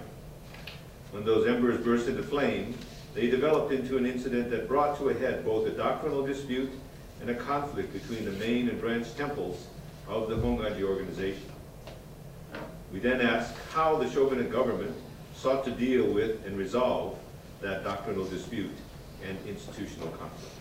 [1.11, 2.73] When those embers burst into flame,
[3.13, 6.71] they developed into an incident that brought to a head both a doctrinal dispute
[7.19, 9.67] and a conflict between the main and branch temples
[10.07, 11.51] of the Honganji organization.
[12.91, 14.95] We then ask how the shogunate government
[15.35, 17.19] sought to deal with and resolve
[17.61, 18.75] that doctrinal dispute
[19.23, 20.60] and institutional conflict.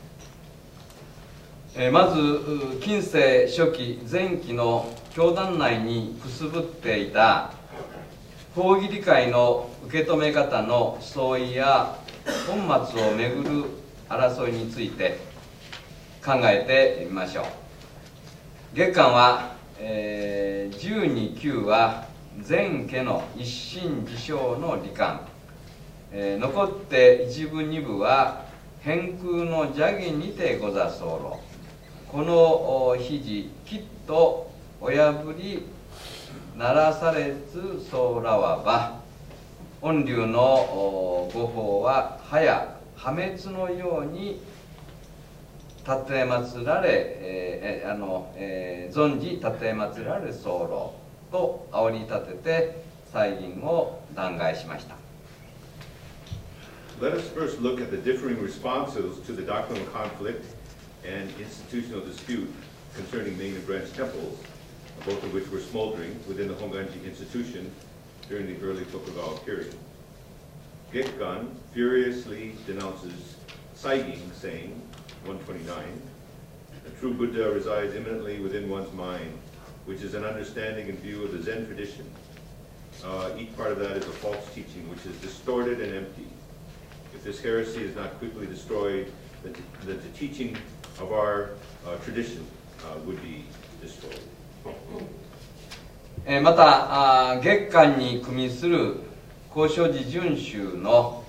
[1.76, 7.52] えまず近世初期前期の教団内にくすぶっていた
[8.56, 11.96] 講義理解の受け止め方の相違や
[12.48, 13.64] 本末をめぐる
[14.08, 15.18] 争いについて
[16.24, 17.44] 考えてみましょう。
[18.74, 22.08] 月間は、えー、12級は
[22.48, 25.20] 前家の一心自称の罹患
[26.10, 28.44] えー残って一部二部は
[28.80, 31.49] 偏空の邪気にてござ候。
[32.12, 34.50] この肘きっと
[34.80, 35.64] お破り
[36.56, 39.00] ならされつそうらわば。
[39.80, 44.40] 御流のお御法は早破滅のように
[45.86, 50.94] 立て祀られ、えーあのえー存じ立て祀られ候
[51.30, 52.82] と煽り立てて
[53.12, 54.96] 祭銀を弾劾しました。
[57.00, 60.59] Let us first look at the differing responses to the doctrinal conflict
[61.07, 62.53] and institutional dispute
[62.94, 64.38] concerning main and branch temples,
[65.05, 67.70] both of which were smoldering within the Honganji institution
[68.28, 69.74] during the early Tokugawa period.
[70.92, 73.36] Gekkan furiously denounces
[73.76, 74.80] Saiging, saying,
[75.24, 76.03] 129,
[76.84, 79.38] the true Buddha resides immanently within one's mind,
[79.86, 82.05] which is an understanding and view of the Zen tradition.
[83.03, 86.26] Uh, each part of that is a false teaching, which is distorted and empty.
[87.14, 89.11] If this heresy is not quickly destroyed,
[89.42, 89.55] then
[89.86, 90.57] the, the teaching
[91.01, 91.51] of our
[91.86, 92.44] uh, tradition
[92.84, 93.44] uh, would be
[93.82, 94.20] destroyed.
[96.26, 98.96] えまたあ月間に組みする
[99.48, 101.24] 高所寺巡宗の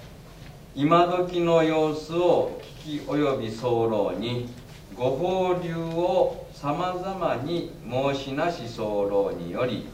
[0.75, 4.49] 今時の様子を聞き及び候に
[4.95, 9.87] ご法流をさまざまに申しなし候により、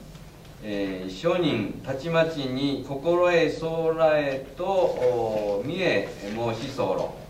[0.64, 7.27] えー諸人たちまちに心得そうらえとお見え申し候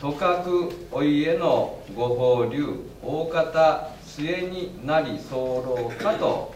[0.00, 6.54] とかくお家のご法流大方末になり候かと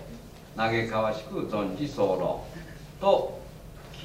[0.56, 2.46] 嘆かわしく存じ候
[3.00, 3.42] と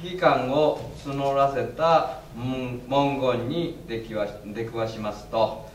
[0.02, 5.68] 危機感を募らせた文言に出来は出くわしますと。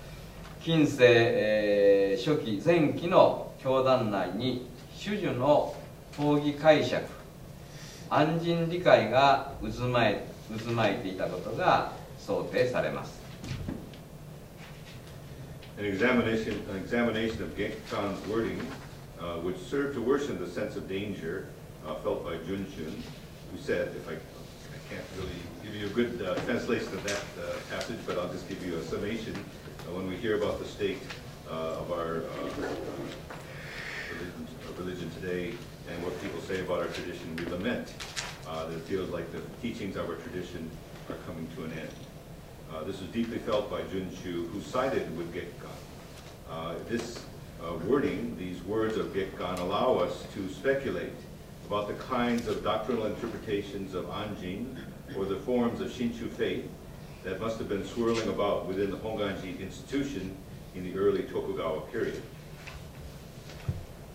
[0.62, 4.68] 近世、えー初期前期の教団内に
[5.04, 5.76] 種々の
[6.18, 7.06] 法義解釈
[8.10, 10.16] 安心理解が渦巻
[10.66, 13.23] 渦巻いていたことが想定されます。
[15.78, 18.60] An examination, an examination of Genkan's wording,
[19.20, 21.48] uh, which served to worsen the sense of danger
[21.88, 23.04] uh, felt by Jun Shun,
[23.52, 25.32] who said, if I, I can't really
[25.64, 28.76] give you a good uh, translation of that uh, passage, but I'll just give you
[28.76, 29.34] a summation.
[29.34, 31.00] Uh, when we hear about the state
[31.50, 32.24] uh, of our
[34.12, 34.48] religion,
[34.78, 35.54] religion today
[35.90, 37.94] and what people say about our tradition, we lament
[38.46, 40.70] that it feels like the teachings of our tradition
[41.10, 41.90] are coming to an end.
[42.73, 45.79] Uh, this was deeply felt by Jun Shu, who sided with Gekkan.
[46.51, 47.25] Uh, this
[47.63, 51.13] uh, wording, these words of Gekkan, allow us to speculate
[51.67, 54.77] about the kinds of doctrinal interpretations of Anjin
[55.17, 56.69] or the forms of Shinshu faith
[57.25, 60.37] that must have been swirling about within the Honganji institution
[60.75, 62.23] in the early Tokugawa period.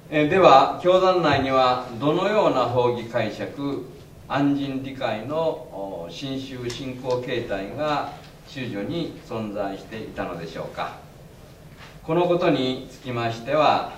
[0.10, 3.86] えーでは教団内にはどのような法義解釈
[4.28, 8.14] 安心理解のお新宗信仰形態が
[8.59, 10.99] 宗女に存在していたのでしょうか
[12.03, 13.93] このことにつきましては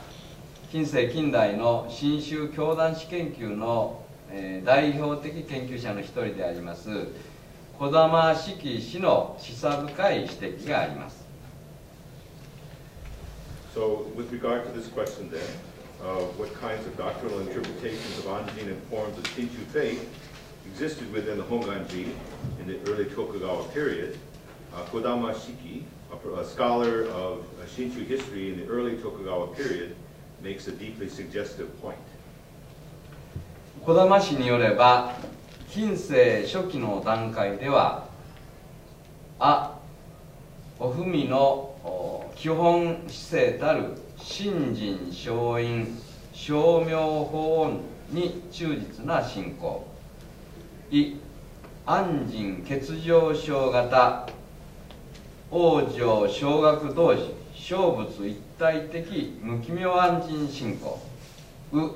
[0.71, 6.91] 近世近代の新宗教団史研究の、えー代表的研究者の一人であります
[7.79, 11.25] 児玉式氏の示唆深い指摘があります
[13.75, 15.41] So with regard to this question then,
[16.03, 20.07] uh, what kinds of doctrinal interpretations of Anjin and forms of Shinshu faith
[20.67, 22.13] existed within the Honganji
[22.61, 24.19] in the early Tokugawa period,
[24.75, 29.97] uh, Kodama Shiki, a, a scholar of uh, Shinshu history in the early Tokugawa period,
[30.43, 31.99] makes a deeply suggestive point.
[33.87, 35.15] 児玉氏によれば
[35.71, 38.09] 近世初期の段階では
[39.39, 39.79] あ
[40.79, 41.71] おふみの
[42.37, 45.99] 基本姿勢たる信心勝因
[46.35, 49.87] 称名法恩に忠実な信仰
[50.91, 51.17] い
[51.87, 54.29] 安心欠場症型
[55.53, 59.03] 往生小学同時小仏一体的
[59.43, 60.97] 無奇妙安心信仰。
[61.73, 61.91] う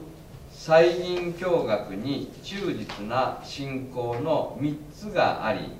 [0.50, 5.70] 再銀教学に忠実な信仰の3つがあり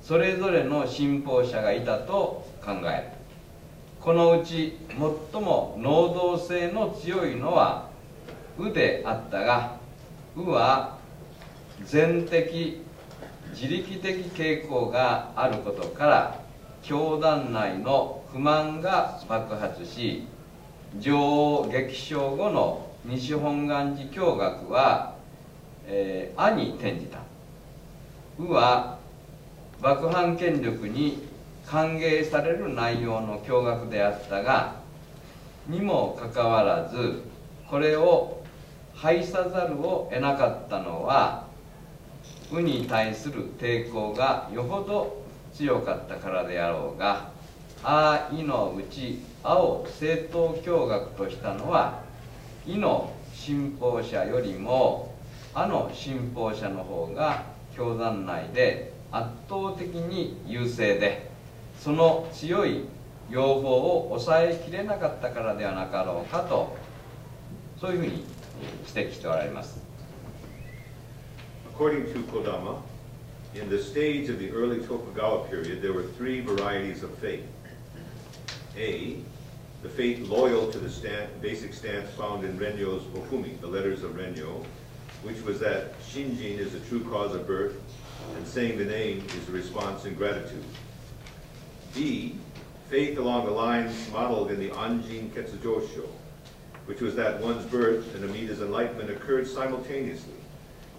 [0.00, 3.22] それぞれの信奉者がいたと考える。
[4.00, 7.90] このうち最も能動性の強いのは
[8.58, 9.76] 「う」であったが
[10.34, 10.96] 「う」は
[11.84, 12.80] 全的
[13.50, 16.41] 自力的傾向があることから
[16.82, 20.26] 教団内の不満が爆発し
[20.98, 25.14] 女王激賞後の西本願寺教学は、
[25.86, 27.20] えー「あ」に転じた
[28.38, 28.98] 「う」は
[29.80, 31.28] 幕藩権力に
[31.66, 34.76] 歓迎される内容の教学であったが
[35.68, 37.22] にもかかわらず
[37.70, 38.42] これを
[38.94, 41.46] 廃さざるを得なかったのは
[42.50, 45.21] 「う」に対する抵抗がよほど
[45.54, 47.30] 強かったからであろうが
[47.84, 52.02] 「あ」「い」のうち「あ」を正当教学としたのは
[52.66, 55.14] 「い」の信奉者よりも
[55.54, 57.44] 「あ」の信奉者の方が
[57.76, 61.30] 教団内で圧倒的に優勢で
[61.78, 62.84] その強い
[63.30, 66.76] 要望を抑えきれなかったからではなかろうかと
[67.80, 68.24] そういうふうに
[68.94, 69.80] 指摘しておられます。
[71.74, 72.76] According to Kodama,
[73.54, 77.46] in the stage of the early Tokugawa period, there were three varieties of faith.
[78.76, 79.18] A,
[79.82, 84.12] the faith loyal to the stand, basic stance found in Renyo's Ofumi, the letters of
[84.12, 84.64] Renyo,
[85.22, 87.78] which was that Shinjin is the true cause of birth,
[88.36, 90.64] and saying the name is a response in gratitude.
[91.94, 92.36] B,
[92.88, 96.08] faith along the lines modeled in the Anjin Ketsujosho,
[96.86, 100.41] which was that one's birth and Amida's enlightenment occurred simultaneously.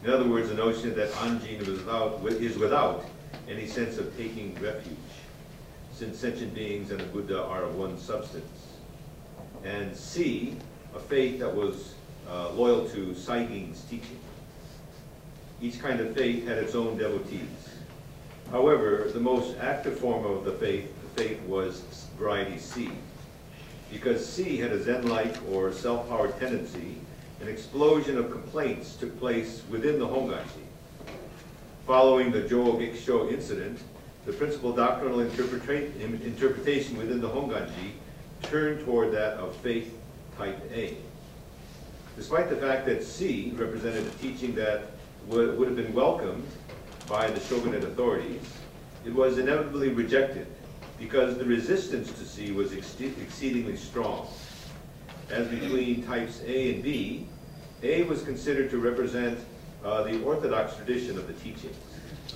[0.03, 3.05] In other words, the notion that Anjin was without, is without
[3.47, 4.97] any sense of taking refuge,
[5.93, 8.67] since sentient beings and the Buddha are of one substance.
[9.63, 10.57] And C,
[10.93, 11.93] a faith that was
[12.29, 14.19] uh, loyal to Saiging's teaching.
[15.61, 17.69] Each kind of faith had its own devotees.
[18.51, 22.89] However, the most active form of the faith, the faith was variety C,
[23.89, 26.97] because C had a Zen-like or self-powered tendency
[27.43, 30.63] an explosion of complaints took place within the Honganji.
[31.85, 33.79] Following the Joe Gikisho incident,
[34.25, 37.91] the principal doctrinal interpreta interpretation within the Honganji
[38.43, 39.93] turned toward that of faith
[40.37, 40.95] type A.
[42.15, 44.91] Despite the fact that C represented a teaching that
[45.27, 46.47] would, would have been welcomed
[47.09, 48.41] by the shogunate authorities,
[49.05, 50.47] it was inevitably rejected
[50.97, 54.29] because the resistance to C was ex exceedingly strong.
[55.29, 57.27] As between types A and B,
[57.83, 59.37] A was considered to represent
[59.83, 61.75] uh, the orthodox tradition of the teachings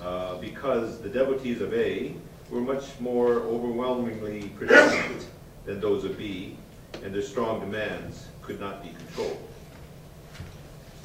[0.04, 2.14] uh, because the devotees of A
[2.52, 5.26] were much more overwhelmingly predominant
[5.66, 6.58] than those of B,
[7.04, 9.38] and their strong demands could not be controlled.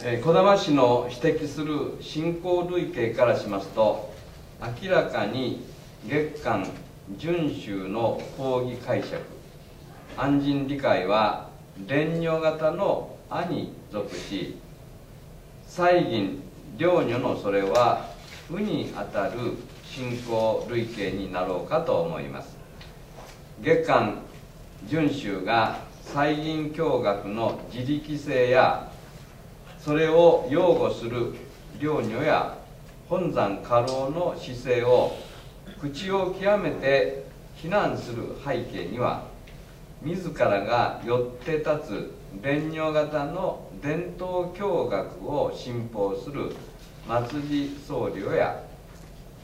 [0.05, 4.13] えー、小玉氏の指摘する信仰類型からしますと
[4.83, 5.65] 明らかに
[6.09, 6.69] 月間
[7.21, 9.21] 遵守の講義解釈
[10.17, 11.51] 安心理解は
[11.87, 14.57] 蓮如型の「阿」に属し
[15.67, 16.43] 西銀
[16.77, 18.07] 両女のそれは
[18.53, 22.57] 「う」にあたる信仰類型になろうかと思います。
[23.61, 24.19] 月間
[24.89, 25.79] 遵守が
[26.15, 28.91] 西銀教学の自力性や
[29.79, 31.35] それを擁護する
[31.79, 32.59] 領女や
[33.09, 35.17] 本山家老の姿勢を
[35.81, 37.25] 口を極めて
[37.55, 39.25] 非難する背景には
[40.03, 46.57] 自らが寄って立つ蓮如型の伝統教学を信奉する
[47.07, 48.63] 松寺僧侶や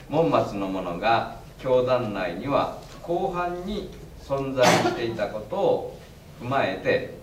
[0.09, 3.91] 門松の者が教団内には広範に
[4.23, 5.99] 存在していたことを
[6.41, 7.19] 踏まえて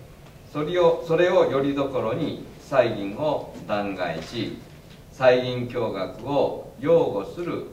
[0.54, 4.58] それをそれをよりどころに西銀を弾劾し
[5.12, 7.68] 西銀教学を擁護する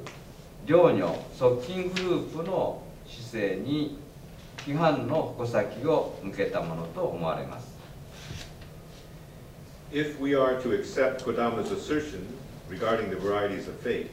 [0.66, 3.98] 両女側近グループの姿勢に
[4.58, 7.71] 批判の矛先を向けたものと思われます。
[9.92, 12.26] If we are to accept Kodama's assertion
[12.66, 14.10] regarding the varieties of faith,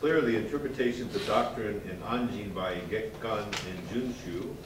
[0.00, 4.56] clearly interpretations of doctrine in Anjin by Gekkan and Junshu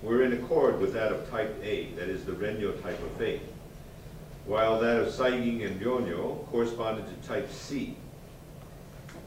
[0.00, 3.42] were in accord with that of type A, that is the Renyo type of faith,
[4.46, 7.96] while that of Saiging and Ryonyo corresponded to type C.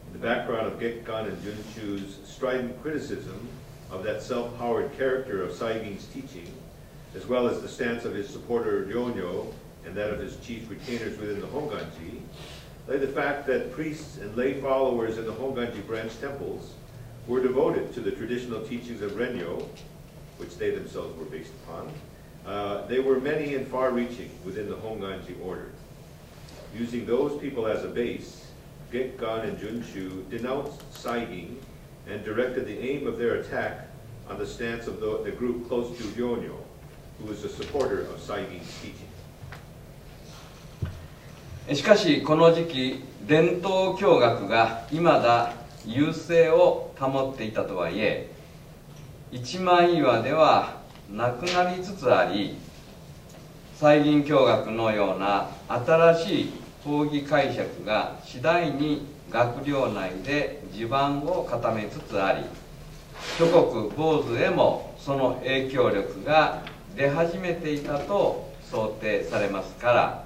[0.07, 3.49] In the background of Gekkan and Junshu's strident criticism
[3.91, 6.49] of that self-powered character of Saiging's teaching,
[7.17, 9.53] as well as the stance of his supporter Ryonyo
[9.85, 12.21] and that of his chief retainers within the Honganji,
[12.87, 16.73] lay the fact that priests and lay followers in the Honganji branch temples
[17.27, 19.65] were devoted to the traditional teachings of Renyo,
[20.37, 21.91] which they themselves were based upon.
[22.45, 25.71] Uh, they were many and far-reaching within the Honganji order.
[26.75, 28.47] Using those people as a base,
[28.91, 31.55] Gekkan and Junshu denounced Saiging
[32.07, 33.87] and directed the aim of their attack
[34.29, 36.57] on the stance of the, the group close to Ryonyo,
[37.19, 39.07] who was a supporter of Saiging's teaching.
[41.71, 45.53] しかしこの時期伝統教学がいまだ
[45.85, 48.29] 優勢を保っていたとはいえ
[49.31, 52.57] 一枚岩ではなくなりつつあり
[53.79, 56.53] 西銀教学のような新しい
[56.83, 62.43] 講義解釈が次第に学寮内で地盤を固めつつあり
[63.37, 66.61] 諸国坊主へもその影響力が
[66.97, 70.22] 出始めていたと想定されますから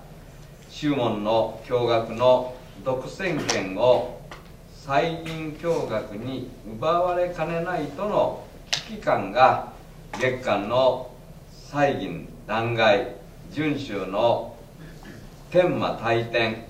[0.70, 4.22] 宗門の教学の独占権を
[4.72, 9.74] 再銀教学に奪われかねないとの危機感が
[10.20, 11.12] 月間の
[11.52, 13.14] 再銀弾劾
[13.52, 14.56] 遵守の
[15.52, 16.68] 天満大転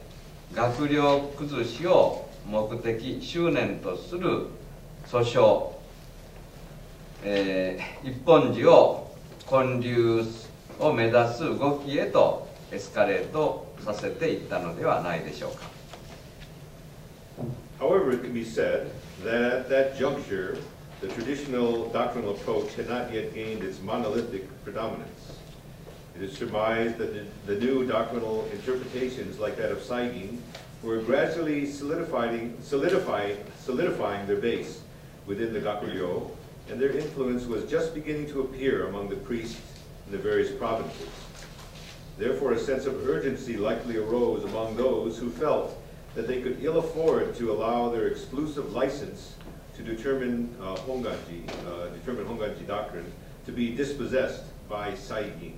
[0.53, 4.47] 学寮崩しを目的執念とする
[5.05, 5.71] 訴訟、
[7.23, 9.15] えー一本寺を
[9.49, 10.47] 建立
[10.79, 15.70] を目指す動きへとエスカレートさせていったのではないでしょうか
[17.78, 18.92] However, it can be said
[19.24, 20.56] that at that juncture,
[21.00, 25.38] the traditional doctrinal approach had not yet gained its monolithic predominance.
[26.14, 30.38] It is surmised that the, the new doctrinal interpretations, like that of Saigin,
[30.82, 34.82] were gradually solidifying, solidifying, solidifying their base
[35.26, 36.30] within the Gakuryo,
[36.70, 39.60] and their influence was just beginning to appear among the priests
[40.06, 41.08] in the various provinces.
[42.17, 45.77] Therefore, a sense of urgency likely arose among those who felt
[46.15, 49.35] that they could ill afford to allow their exclusive license
[49.75, 53.05] to determine uh, Honganji, uh, determine Honganji doctrine,
[53.45, 55.53] to be dispossessed by Saigin.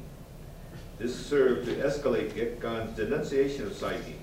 [0.98, 4.18] This served to escalate Gekkan's denunciation of Saigin,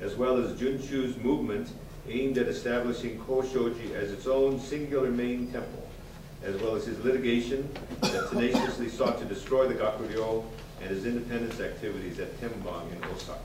[0.00, 1.68] as well as Junchu's movement
[2.08, 5.86] aimed at establishing Koshoji as its own singular main temple,
[6.42, 7.68] as well as his litigation
[8.00, 10.42] that tenaciously sought to destroy the Gakuryo
[10.82, 13.38] and his independence activities at Tembang in Osaka.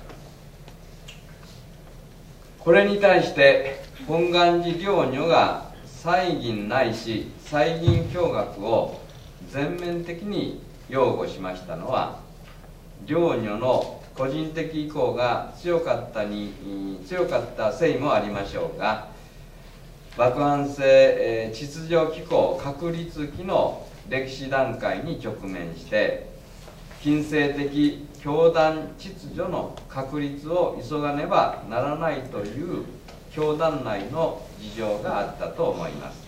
[2.59, 9.01] これに対して本願寺領女が西銀ないし西銀教学を
[9.49, 12.19] 全面的に擁護しましたのは
[13.05, 19.07] 領女の個人的意向が強かったに強かったせいもありましょうが
[20.17, 26.26] 爆発性、えー秩序機構確立期の歴史段階に直面して
[27.07, 27.69] 近世的
[28.21, 32.83] 教団秩序の確立を急がねばならないという
[33.31, 36.27] 教団内の事情があったと思います。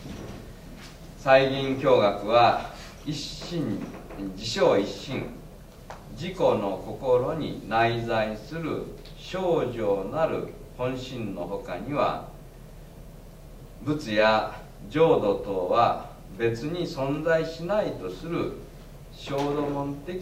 [1.17, 2.71] 西銀教学は
[3.05, 3.85] 一心
[4.37, 5.25] 自称一心。
[6.15, 8.85] 自己の心に内在する
[9.17, 12.29] 少女なる本心のほかには
[13.83, 14.55] 仏や
[14.89, 18.53] 浄土等は別に存在しないとする
[19.21, 20.13] 衝動門的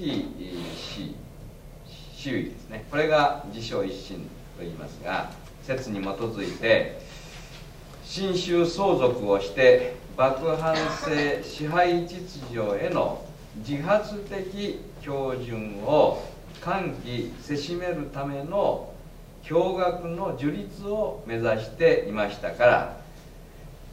[0.75, 1.15] 死
[2.15, 2.83] 周囲ですね。
[2.89, 4.17] これが自称一心
[4.57, 5.31] と言いますが
[5.63, 6.99] 説に基づいて
[8.03, 10.75] 新宗相続をして爆破
[11.05, 13.23] 性支配秩序への
[13.57, 16.23] 自発的標準を
[16.61, 18.93] 喚起せしめるための
[19.43, 22.97] 教学の樹立を目指していましたから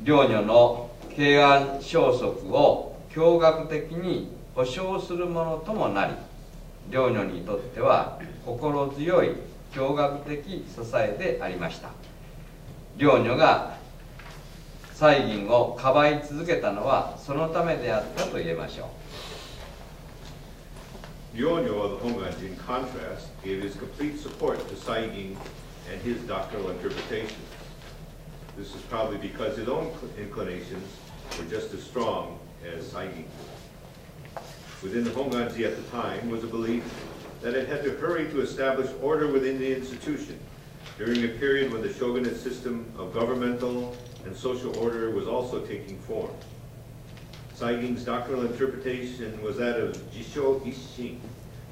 [0.03, 6.15] 領女の慶安消息を教学的に保障するものともなり
[6.91, 9.31] 領女にとっては心強い
[9.73, 11.91] 教学的支えでありました
[12.97, 13.77] 領女が
[14.95, 18.89] 西銀をかばい続けたのはそのためであったと言えましょう
[21.35, 25.37] Ryo-nyo of Hongan, in contrast, gave his complete support to Saigin
[25.91, 27.37] and his doctrinal interpretation.
[28.57, 30.87] This is probably because his own inclinations
[31.37, 33.27] were just as strong as Saigin's.
[34.83, 36.85] Within the Honganji at the time was a belief
[37.41, 40.39] that it had to hurry to establish order within the institution
[40.99, 45.99] during a period when the shogunate system of governmental and social order was also taking
[46.01, 46.31] form.
[47.55, 51.19] Saigin's doctrinal interpretation was that of Jisho Isshin,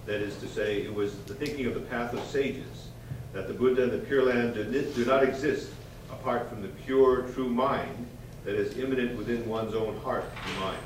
[0.07, 2.89] that is to say, it was the thinking of the path of sages,
[3.33, 5.71] that the Buddha and the Pure Land do do not exist
[6.11, 8.07] apart from the pure, true mind
[8.45, 10.79] that is immanent within one's own heart and mind.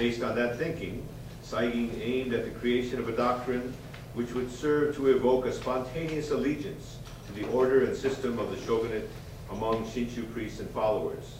[0.00, 1.06] Based on that thinking,
[1.44, 3.74] Saigin aimed at the creation of a doctrine
[4.14, 6.96] which would serve to evoke a spontaneous allegiance
[7.26, 9.10] to the order and system of the shogunate
[9.50, 11.34] among Shinshu priests and followers.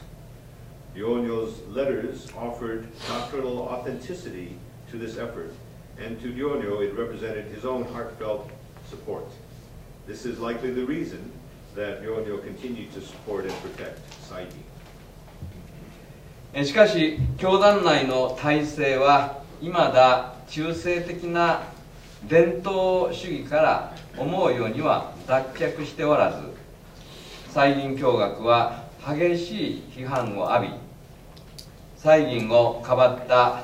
[0.95, 4.59] Ryonyo's letters offered doctrinal authenticity
[4.91, 5.55] to this effort,
[5.99, 8.51] and to Ryonyo it represented his own heartfelt
[8.91, 9.25] support.
[10.07, 11.33] This is likely the reason
[11.75, 14.70] that Ryonyo continued to support and protect Saigi.
[16.53, 21.63] しかし教団内の体制は未だ中性的な
[22.29, 26.39] 伝統主義から思うようには脱却しておらず
[27.55, 30.73] 西銀教学は激しい批判を浴び
[31.97, 33.63] 西銀をかばった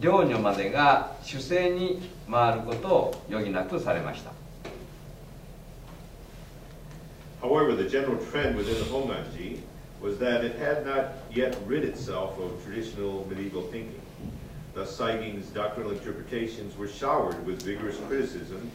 [0.00, 4.30] 領女までが主勢に回ることを余儀なくされました。
[7.42, 9.71] However, the general trend within the Honganji
[10.02, 14.00] was that it had not yet rid itself of traditional medieval thinking.
[14.74, 18.70] Thus, Saigin's doctrinal interpretations were showered with vigorous criticism,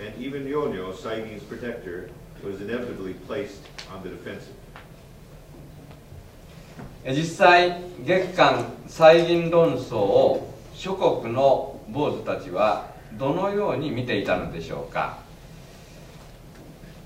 [0.00, 2.10] and even Yonyo, Saigin's protector,
[2.42, 3.60] was inevitably placed
[3.92, 4.56] on the defensive.
[7.04, 15.18] 実際月間再銀論争を諸国の坊主たちはどのように見ていたのでしょうか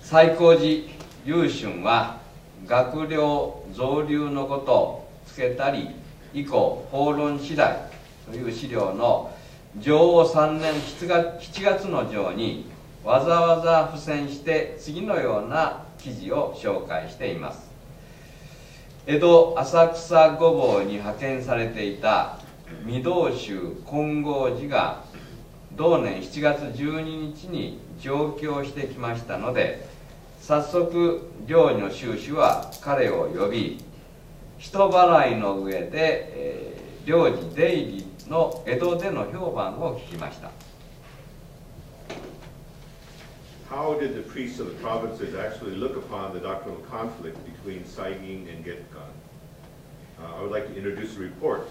[0.03, 0.85] 最高寺
[1.25, 2.21] 優春は
[2.67, 5.91] 学寮増流のことをつけたり
[6.35, 7.77] 以降法論次第
[8.31, 9.33] という資料の
[9.79, 12.67] 女王3年7月 ,7 月の上に
[13.05, 17.71] わざわざ付箋して次のような記事を紹介しています。
[19.07, 22.39] 江戸浅草御坊に派遣されていた
[22.85, 25.05] 御堂衆金剛寺が
[25.77, 29.87] 同年7月12日に上京してきましたので
[30.47, 33.83] 早速領事の収支は彼を呼び
[34.59, 40.53] 人払いの上で、えー、領事出入りの江戸での評判を聞きました
[43.69, 48.47] How did the priests of the provinces actually look upon the doctrinal conflict between Saigin
[48.49, 49.11] and Getkan?
[50.17, 51.67] Uh, I would like to introduce a report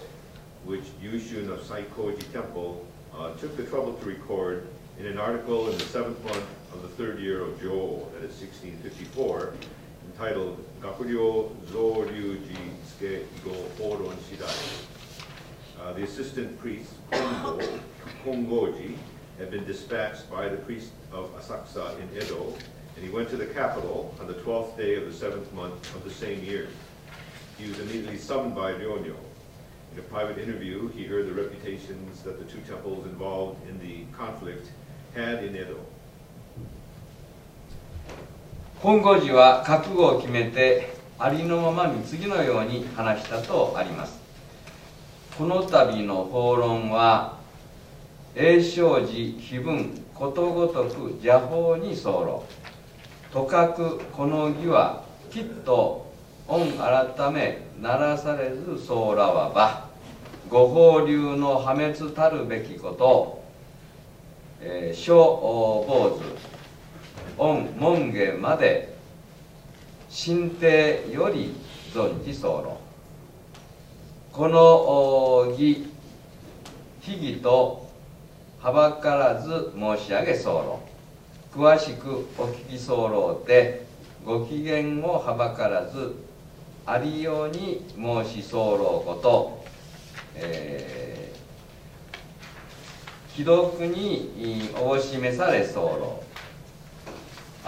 [0.66, 2.84] which Yushun of Saikoji Temple
[3.16, 4.68] uh, took the trouble to record
[5.00, 8.40] in an article in the seventh month of the third year of Jo, that is
[8.40, 9.52] 1654,
[10.12, 14.84] entitled Gakuryo Zoryuji Tsuke Go Horon Shidai.
[15.80, 17.60] Uh, the assistant priest, Kongo,
[18.24, 18.96] Kongoji,
[19.38, 22.54] had been dispatched by the priest of Asakusa in Edo,
[22.96, 26.04] and he went to the capital on the 12th day of the seventh month of
[26.04, 26.68] the same year.
[27.58, 29.16] He was immediately summoned by Ryonyo.
[29.92, 34.04] In a private interview, he heard the reputations that the two temples involved in the
[34.16, 34.70] conflict
[35.14, 35.78] had in Edo.
[38.82, 44.20] 本郷寺は覚悟を決めてありのままに次のように話したとあります。
[45.38, 47.38] この度の法論は
[48.34, 52.44] 永正寺碑文ことごとく邪法に候。
[53.32, 56.12] とかくこの儀はきっと
[56.46, 59.86] 御改めならされず候らわば。
[60.50, 63.42] ご法流の破滅たるべきこと。
[64.60, 65.16] えー、小
[65.88, 66.55] 坊主。
[67.38, 68.96] 御門下まで
[70.08, 71.54] 神帝より
[71.92, 72.80] 存じ候。
[74.32, 75.86] この儀
[77.00, 77.90] 秘儀と
[78.58, 80.80] はばからず申し上げ候。
[81.52, 83.86] 詳しくお聞き候で
[84.24, 86.14] ご機嫌をはばからず
[86.86, 89.64] ありように申し候こと、
[90.36, 96.25] えー、既読にお示され候。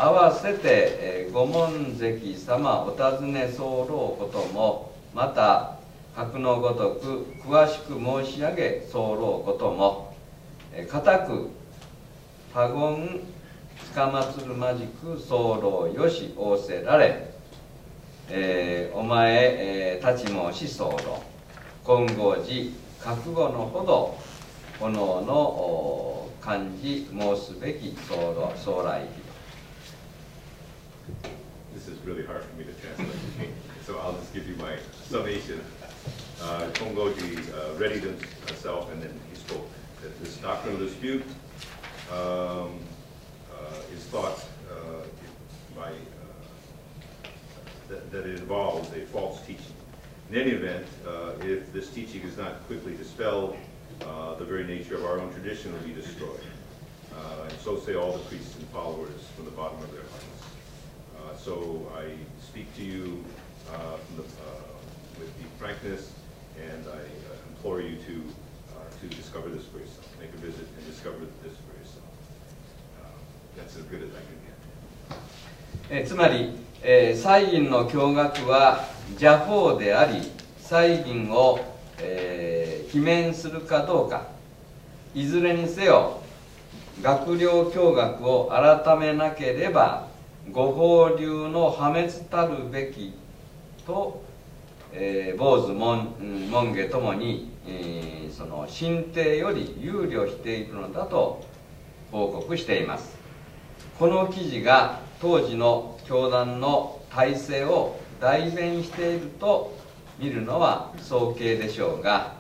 [0.01, 5.77] 合わせて、えー、ご門関様お尋ね候こともまた
[6.15, 10.15] 格のごとく詳しく申し上げ候ことも
[10.89, 11.51] 固く
[12.55, 13.21] 他言
[13.85, 17.33] つかまつるまじく候よし仰せられ、
[18.31, 20.97] えー、お前、えー、立ち申し候。
[21.85, 22.71] 金剛寺
[23.03, 24.17] 覚悟のほど
[24.79, 29.18] 炎の漢字申すべき将将来。
[31.75, 33.51] This is really hard for me to translate,
[33.87, 35.61] so I'll just give you my summation.
[36.41, 38.05] Uh, Kongoji uh, readied
[38.47, 39.69] himself and then he spoke.
[40.03, 41.25] that this doctrinal dispute
[42.13, 42.79] um,
[43.53, 45.03] uh, is thought uh,
[45.77, 47.29] by, uh,
[47.89, 49.75] that, that, it involves a false teaching.
[50.31, 53.57] In any event, uh, if this teaching is not quickly dispelled,
[54.39, 56.41] the very nature of our own tradition will be destroyed.
[57.43, 60.03] and so say all the priests and followers from the bottom of their
[61.29, 62.05] Uh, so I
[62.43, 63.25] speak to you
[64.17, 64.23] the,
[65.19, 66.13] with deep frankness,
[66.57, 67.01] and I
[67.51, 68.23] implore you to
[69.01, 70.07] to discover this for yourself.
[70.19, 72.05] Make a visit and discover this for yourself.
[73.01, 73.07] Uh,
[73.57, 74.49] that's as good as I can get.
[75.91, 76.51] えつまり、
[76.83, 80.21] えー、西銀の教学は邪法であり
[80.59, 81.61] 西銀を、
[82.01, 84.27] えー、罷免するかどうか
[85.15, 86.21] いずれにせよ
[87.01, 90.08] 学寮教学を改めなければ
[90.53, 93.15] ご法流の破滅たるべき
[93.87, 94.23] と、
[94.93, 96.15] えー、坊主門
[96.51, 101.45] 門下ともにえー、その神帝より憂慮しているのだと
[102.11, 103.19] 報告しています。
[103.99, 109.77] この記事が当時の教団の体制を代弁していると
[110.19, 112.35] 見るのは早計でしょうが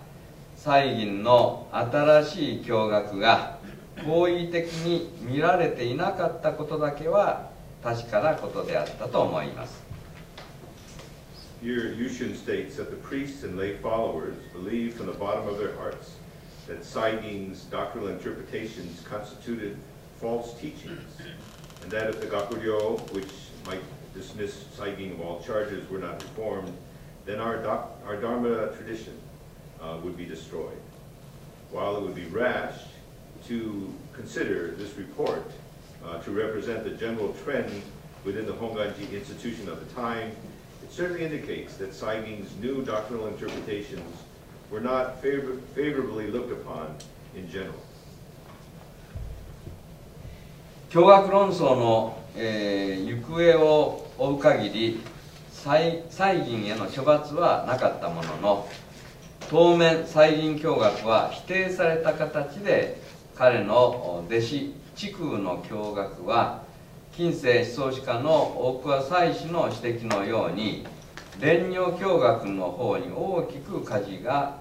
[0.56, 3.58] 西銀の新しい教学が
[4.06, 7.50] 好意的に見られていなかったことだけは
[7.83, 9.83] 確かなことであったと思います
[11.61, 15.73] Here, Yushin states that the priests and lay followers believed from the bottom of their
[15.77, 16.17] hearts
[16.67, 19.77] that Saiging's doctrinal interpretations constituted
[20.19, 21.17] false teachings,
[21.81, 23.31] and that if the Gakuryo, which
[23.65, 23.81] might
[24.13, 26.73] dismiss Saigin of all charges were not reformed,
[27.25, 29.17] then our, doc, our Dharma tradition
[29.81, 30.77] uh, would be destroyed.
[31.71, 32.79] While it would be rash
[33.47, 35.49] to consider this report
[36.04, 37.70] uh, to represent the general trend
[38.24, 40.32] within the Honganji institution of the time,
[40.82, 44.22] it certainly indicates that Saiging's new doctrinal interpretations
[44.70, 46.94] were not favor favorably looked upon
[47.34, 47.80] in general.
[50.90, 55.00] 共学論争の、えー、行方を追う限り
[55.52, 56.02] 蔡
[56.46, 58.68] 銀への処罰はなかったものの
[59.50, 63.00] 当面蔡銀教学は否定された形で
[63.34, 66.64] 彼の弟子地空の教学は
[67.12, 70.84] 近世思想史家の大桑祭司の指摘のように
[71.34, 74.56] 蓮如教学の方に大きく舵が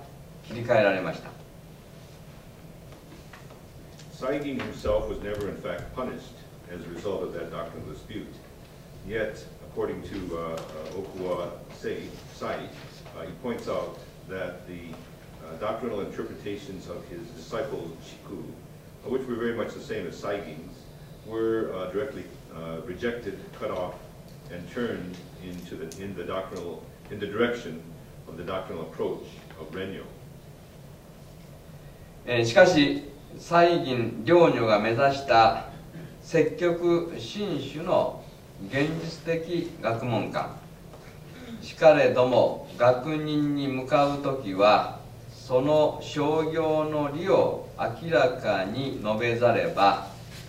[0.47, 1.31] 切り替えられました
[4.13, 6.38] Saigin himself was never in fact punished
[6.71, 8.33] as a result of that doctrinal dispute.
[9.07, 10.57] Yet, according to uh, uh,
[10.97, 12.55] Okuwa Sei, Sai,
[13.15, 13.97] uh, he points out
[14.29, 14.93] that the
[15.47, 18.43] uh, doctrinal interpretations of his disciple Shiku, uh,
[19.10, 20.74] which were very much the same as Saigin's,
[21.26, 22.24] were uh, directly
[22.55, 23.95] uh, rejected, cut off,
[24.51, 27.82] and turned into the, in the doctrinal, in the direction
[28.28, 29.26] of the doctrinal approach
[29.60, 30.03] of Renyo.
[32.43, 33.03] しかし
[33.38, 35.70] 西銀領女が目指した
[36.22, 38.22] 積極新種の
[38.70, 40.58] 現実的学問観
[41.62, 44.99] しかれども学人に向かう時は
[45.32, 50.07] その商業の理を明らかに述べざれば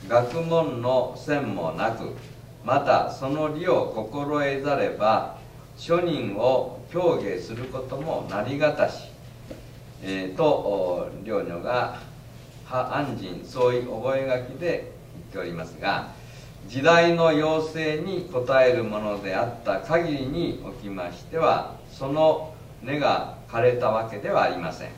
[0.08, 2.14] 学問の線もなく
[2.64, 5.38] またその理を心得ざれば
[5.76, 9.10] 諸人を表現することもなりがたし、
[10.02, 12.00] えー、と領女が
[12.64, 16.12] 破安人そういう覚書で言っておりますが
[16.66, 24.90] 時代の要請に応えるものであった限りにおきましてはその根が枯れたわけではありません。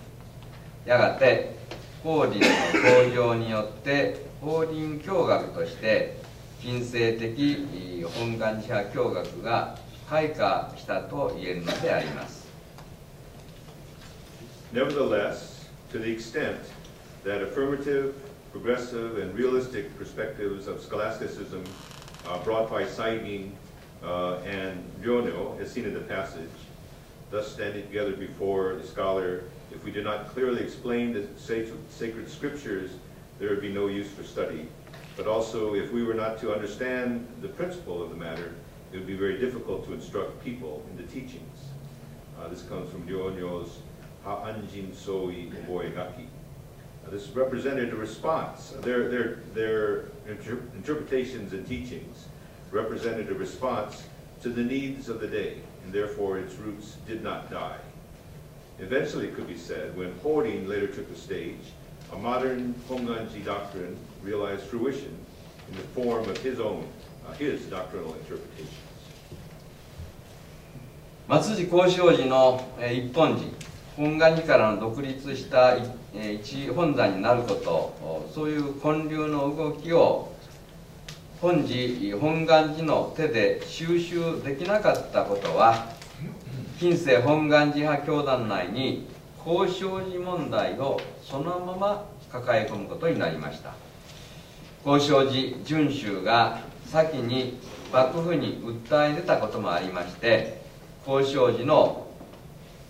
[0.84, 1.59] やがて
[2.02, 2.46] 法輪の
[2.82, 6.16] 登場によって法輪教学として
[6.62, 9.76] 近世的本願寺派教学が
[10.08, 12.40] 開花したと言えるのであります
[14.72, 16.60] Nevertheless, to the extent
[17.24, 18.14] that affirmative,
[18.52, 21.64] progressive, and realistic perspectives of scholasticism
[22.28, 23.50] uh, brought by Saigin
[24.04, 26.48] uh, and Ryono, as seen in the passage,
[27.32, 29.42] thus standing together before the scholar,
[29.72, 32.90] if we did not clearly explain the sacred scriptures,
[33.38, 34.68] there would be no use for study.
[35.16, 38.54] But also, if we were not to understand the principle of the matter,
[38.92, 41.58] it would be very difficult to instruct people in the teachings.
[42.38, 43.78] Uh, this comes from Ryono's
[44.24, 46.26] Ha'anjin Soi Oboegaki.
[47.06, 48.70] Uh, this represented a response.
[48.80, 52.26] Their, their, their inter interpretations and teachings
[52.70, 54.04] represented a response
[54.42, 57.78] to the needs of the day, and therefore its roots did not die.
[58.80, 61.74] Eventually, it could be said, when Horin later took the stage,
[62.12, 65.14] a modern Honganji doctrine realized fruition
[65.68, 66.86] in the form of his own,
[67.28, 68.86] uh, his doctrinal interpretations.
[71.28, 73.46] 松寺交渉時の、えー、一本寺
[73.96, 75.76] 本願寺からの独立した
[76.12, 80.32] え一本山になることそういう建立の動きを
[81.40, 85.86] 本寺本願寺の手で収集できなかったことは
[86.80, 89.06] 近世本願寺派教団内に
[89.46, 93.74] 交渉寺問題をそのまま抱え込むことになりました。
[94.86, 97.58] 交渉寺遵守が先に
[97.92, 100.62] 幕府に訴え出たこともありまして
[101.06, 102.06] 交渉寺の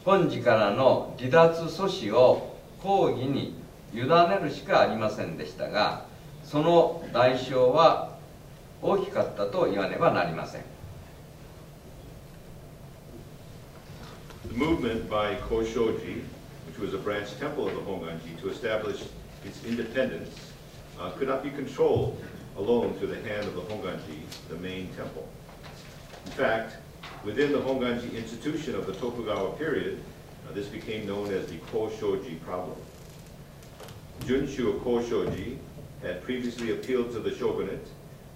[0.04, 3.56] 本寺からの離脱阻止を抗議に
[3.92, 4.06] 委ね
[4.40, 6.04] るしかありませんでしたが
[6.44, 8.12] その代償は
[8.82, 10.69] 大きかったと言わねばなりません。
[14.44, 16.22] The movement by Koshoji,
[16.66, 19.04] which was a branch temple of the Honganji, to establish
[19.44, 20.52] its independence,
[20.98, 22.22] uh, could not be controlled
[22.56, 25.28] alone through the hand of the Honganji, the main temple.
[26.26, 26.76] In fact,
[27.24, 30.00] Within the Honganji institution of the Tokugawa period,
[30.48, 32.78] uh, this became known as the Koshoji problem.
[34.20, 35.58] Junshu of Koshoji
[36.00, 37.86] had previously appealed to the shogunate,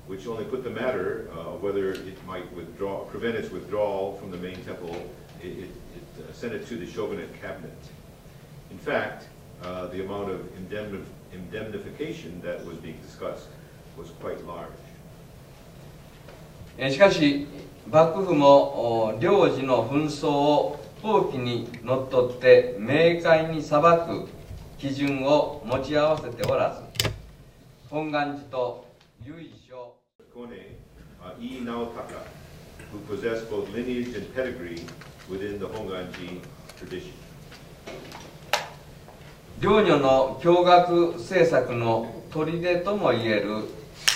[0.07, 4.31] which only put the matter of uh, whether it might withdraw, prevent its withdrawal from
[4.31, 4.95] the main temple,
[5.43, 5.84] it, it, uh,
[6.33, 7.79] sent it to the shogunate cabinet.
[8.71, 9.29] In fact,
[9.63, 13.49] uh, the amount of indemnif indemnification that was being discussed
[13.97, 14.71] was quite large.
[16.91, 17.47] しかし
[17.89, 24.29] 幕府も領事の紛争を法規にのっとって明快に裁く
[24.79, 27.11] 基準を持ち合わせておらず
[27.89, 28.87] 本願寺と
[29.25, 29.35] 由
[29.71, 29.95] 緒
[30.35, 30.75] Kone
[31.23, 32.27] uh, Ii Naotaka,
[32.91, 34.85] who possessed both lineage and pedigree
[35.29, 36.41] within the Honganji
[36.79, 37.13] tradition.
[39.61, 43.65] 両女の教学政策の砦ともいえる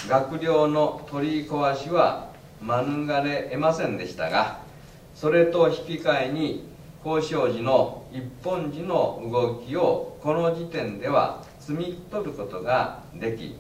[0.09, 4.61] 学寮の取り壊しは免れ得ませんでしたが
[5.15, 6.69] それと引き換えに
[7.05, 13.55] 交渉時の一本時の動きをこの時点では摘み取ることができ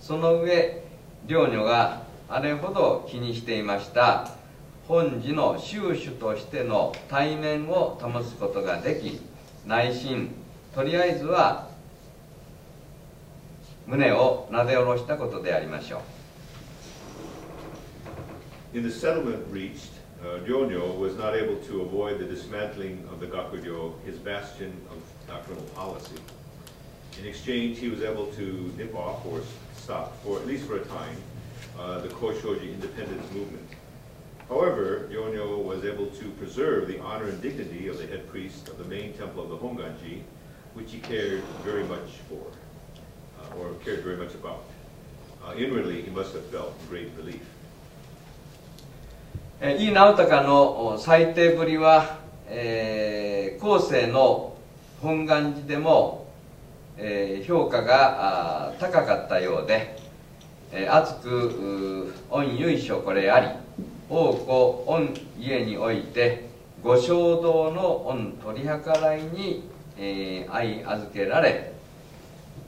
[0.00, 0.84] その上
[1.26, 4.30] 両女があれほど気にしていました
[4.86, 9.20] 本時の宗主としての対面を保つことができ
[9.66, 10.30] 内心
[10.74, 11.68] とりあえずは
[13.86, 16.00] 胸をなで下ろしたことでありましょう
[18.74, 23.26] In the settlement reached, uh, Ryonyo was not able to avoid the dismantling of the
[23.26, 26.16] Gakuryo, his bastion of doctrinal policy.
[27.20, 29.42] In exchange, he was able to nip off or
[29.76, 31.16] stop, for at least for a time,
[31.78, 33.68] uh, the Koshoji independence movement.
[34.48, 38.76] However, Yonyo was able to preserve the honor and dignity of the head priest of
[38.78, 40.22] the main temple of the Honganji,
[40.74, 42.40] which he cared very much for,
[43.40, 44.64] uh, or cared very much about.
[45.42, 47.40] Uh, inwardly, he must have felt great relief.
[49.60, 52.18] えー井伊直隆の最低ぶりは、
[52.48, 54.56] えー後世の
[55.00, 56.26] 本願寺でも、
[56.98, 59.96] えー評価があ高かったようで、
[60.72, 63.63] えー熱くうー御由緒これあり
[64.10, 65.08] 王子御
[65.40, 66.44] 家において
[66.82, 71.72] ご衝動の御取り計らいに、えー相預けられ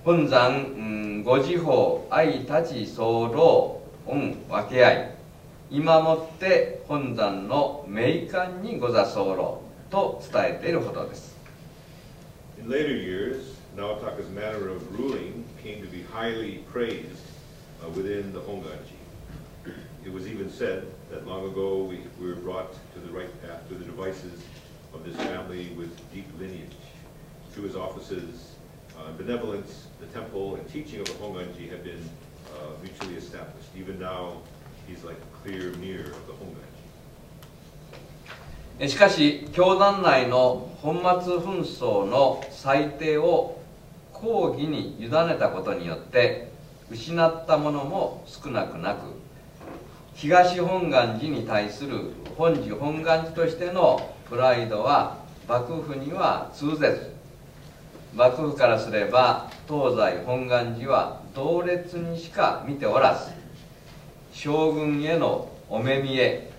[0.05, 5.11] 本山、うんご自法愛立ち候御分け合い
[5.71, 11.37] 今もって本山の名官にご座候と伝えているほどです
[12.59, 17.21] In later years, Naotaka's manner of ruling came to be highly praised
[17.85, 18.97] uh, within the Honganji.
[20.05, 23.67] It was even said that long ago we, we were brought to the right path
[23.69, 24.43] through the devices
[24.93, 26.77] of this family with deep lineage.
[27.53, 28.57] Through his offices,
[28.99, 32.11] uh, benevolence, the temple, and teaching of the Honganji have been
[32.53, 33.69] uh, mutually established.
[33.77, 34.39] Even now,
[34.87, 36.67] he's like a clear mirror of the Honganji.
[38.79, 43.59] しかし教団内の本末紛争の裁定を
[44.13, 46.51] 抗議に委ねたことによって
[46.91, 49.26] 失ったものも少なくなく
[50.17, 57.15] 東本願寺に対する本寺本願寺としてのプライドは幕府には通ぜず
[58.15, 63.31] 幕府からすれば東西本願寺は同列にしか見ておらず
[64.33, 66.51] 将軍へのお目見え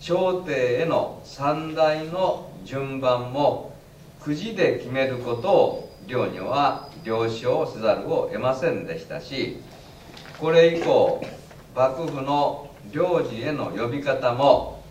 [0.00, 3.76] 朝廷への三大の順番も
[4.22, 9.60] くじで決めることを両女は了承せざるを得ませんでしたし
[10.38, 11.22] これ以降
[11.74, 14.82] 幕府の領事への呼び方も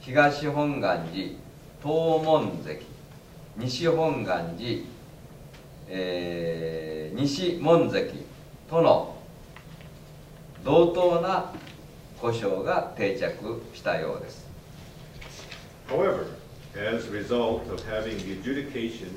[0.00, 1.28] 東本願寺
[1.82, 2.78] 東門関
[3.56, 4.82] 西本願寺、
[5.88, 8.08] えー西門関
[8.68, 9.16] との
[10.64, 11.52] 同等な
[12.20, 14.46] 故障が定着したようです
[15.88, 16.26] However,
[16.76, 19.08] as a result of having the adjudication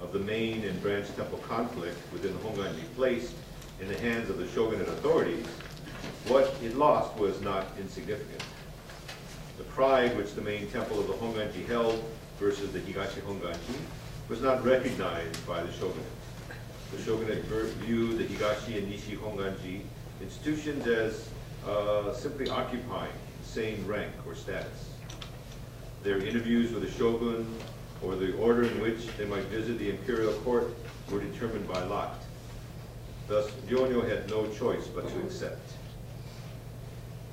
[0.00, 3.34] of the main and branch temple conflict within the Honganji place
[3.80, 5.44] in the hands of the shogunate authorities,
[6.28, 8.42] what it lost was not insignificant.
[9.58, 12.02] The pride which the main temple of the Honganji held
[12.38, 13.78] versus the Higashi Honganji
[14.28, 16.04] was not recognized by the shogunate.
[16.92, 17.44] The shogunate
[17.84, 19.82] viewed the Higashi and Nishi Honganji
[20.20, 21.28] institutions as
[21.66, 24.90] uh, simply occupying the same rank or status.
[26.02, 27.46] Their interviews with the shogun
[28.02, 30.74] or the order in which they might visit the imperial court
[31.10, 32.22] were determined by lot.
[33.28, 35.65] Thus, Ryonyo had no choice but to accept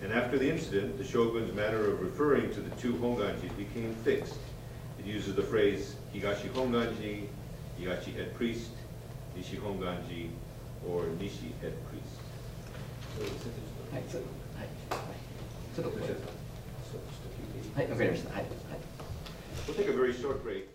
[0.02, 4.38] And after the incident, the shogun's manner of referring to the two Honganjis became fixed.
[4.98, 7.26] It uses the phrase Higashi Honganji,
[7.80, 8.70] Higashi head priest,
[9.36, 10.30] Nishi Honganji,
[10.88, 12.14] or Nishi head priest.
[13.16, 13.24] So,
[13.92, 15.18] はい、ちょはいはい
[15.74, 16.14] ちょっとこれ
[17.74, 18.34] はい、わかりました。
[18.34, 18.52] はい、はい。
[19.66, 20.71] We'll take a very short break.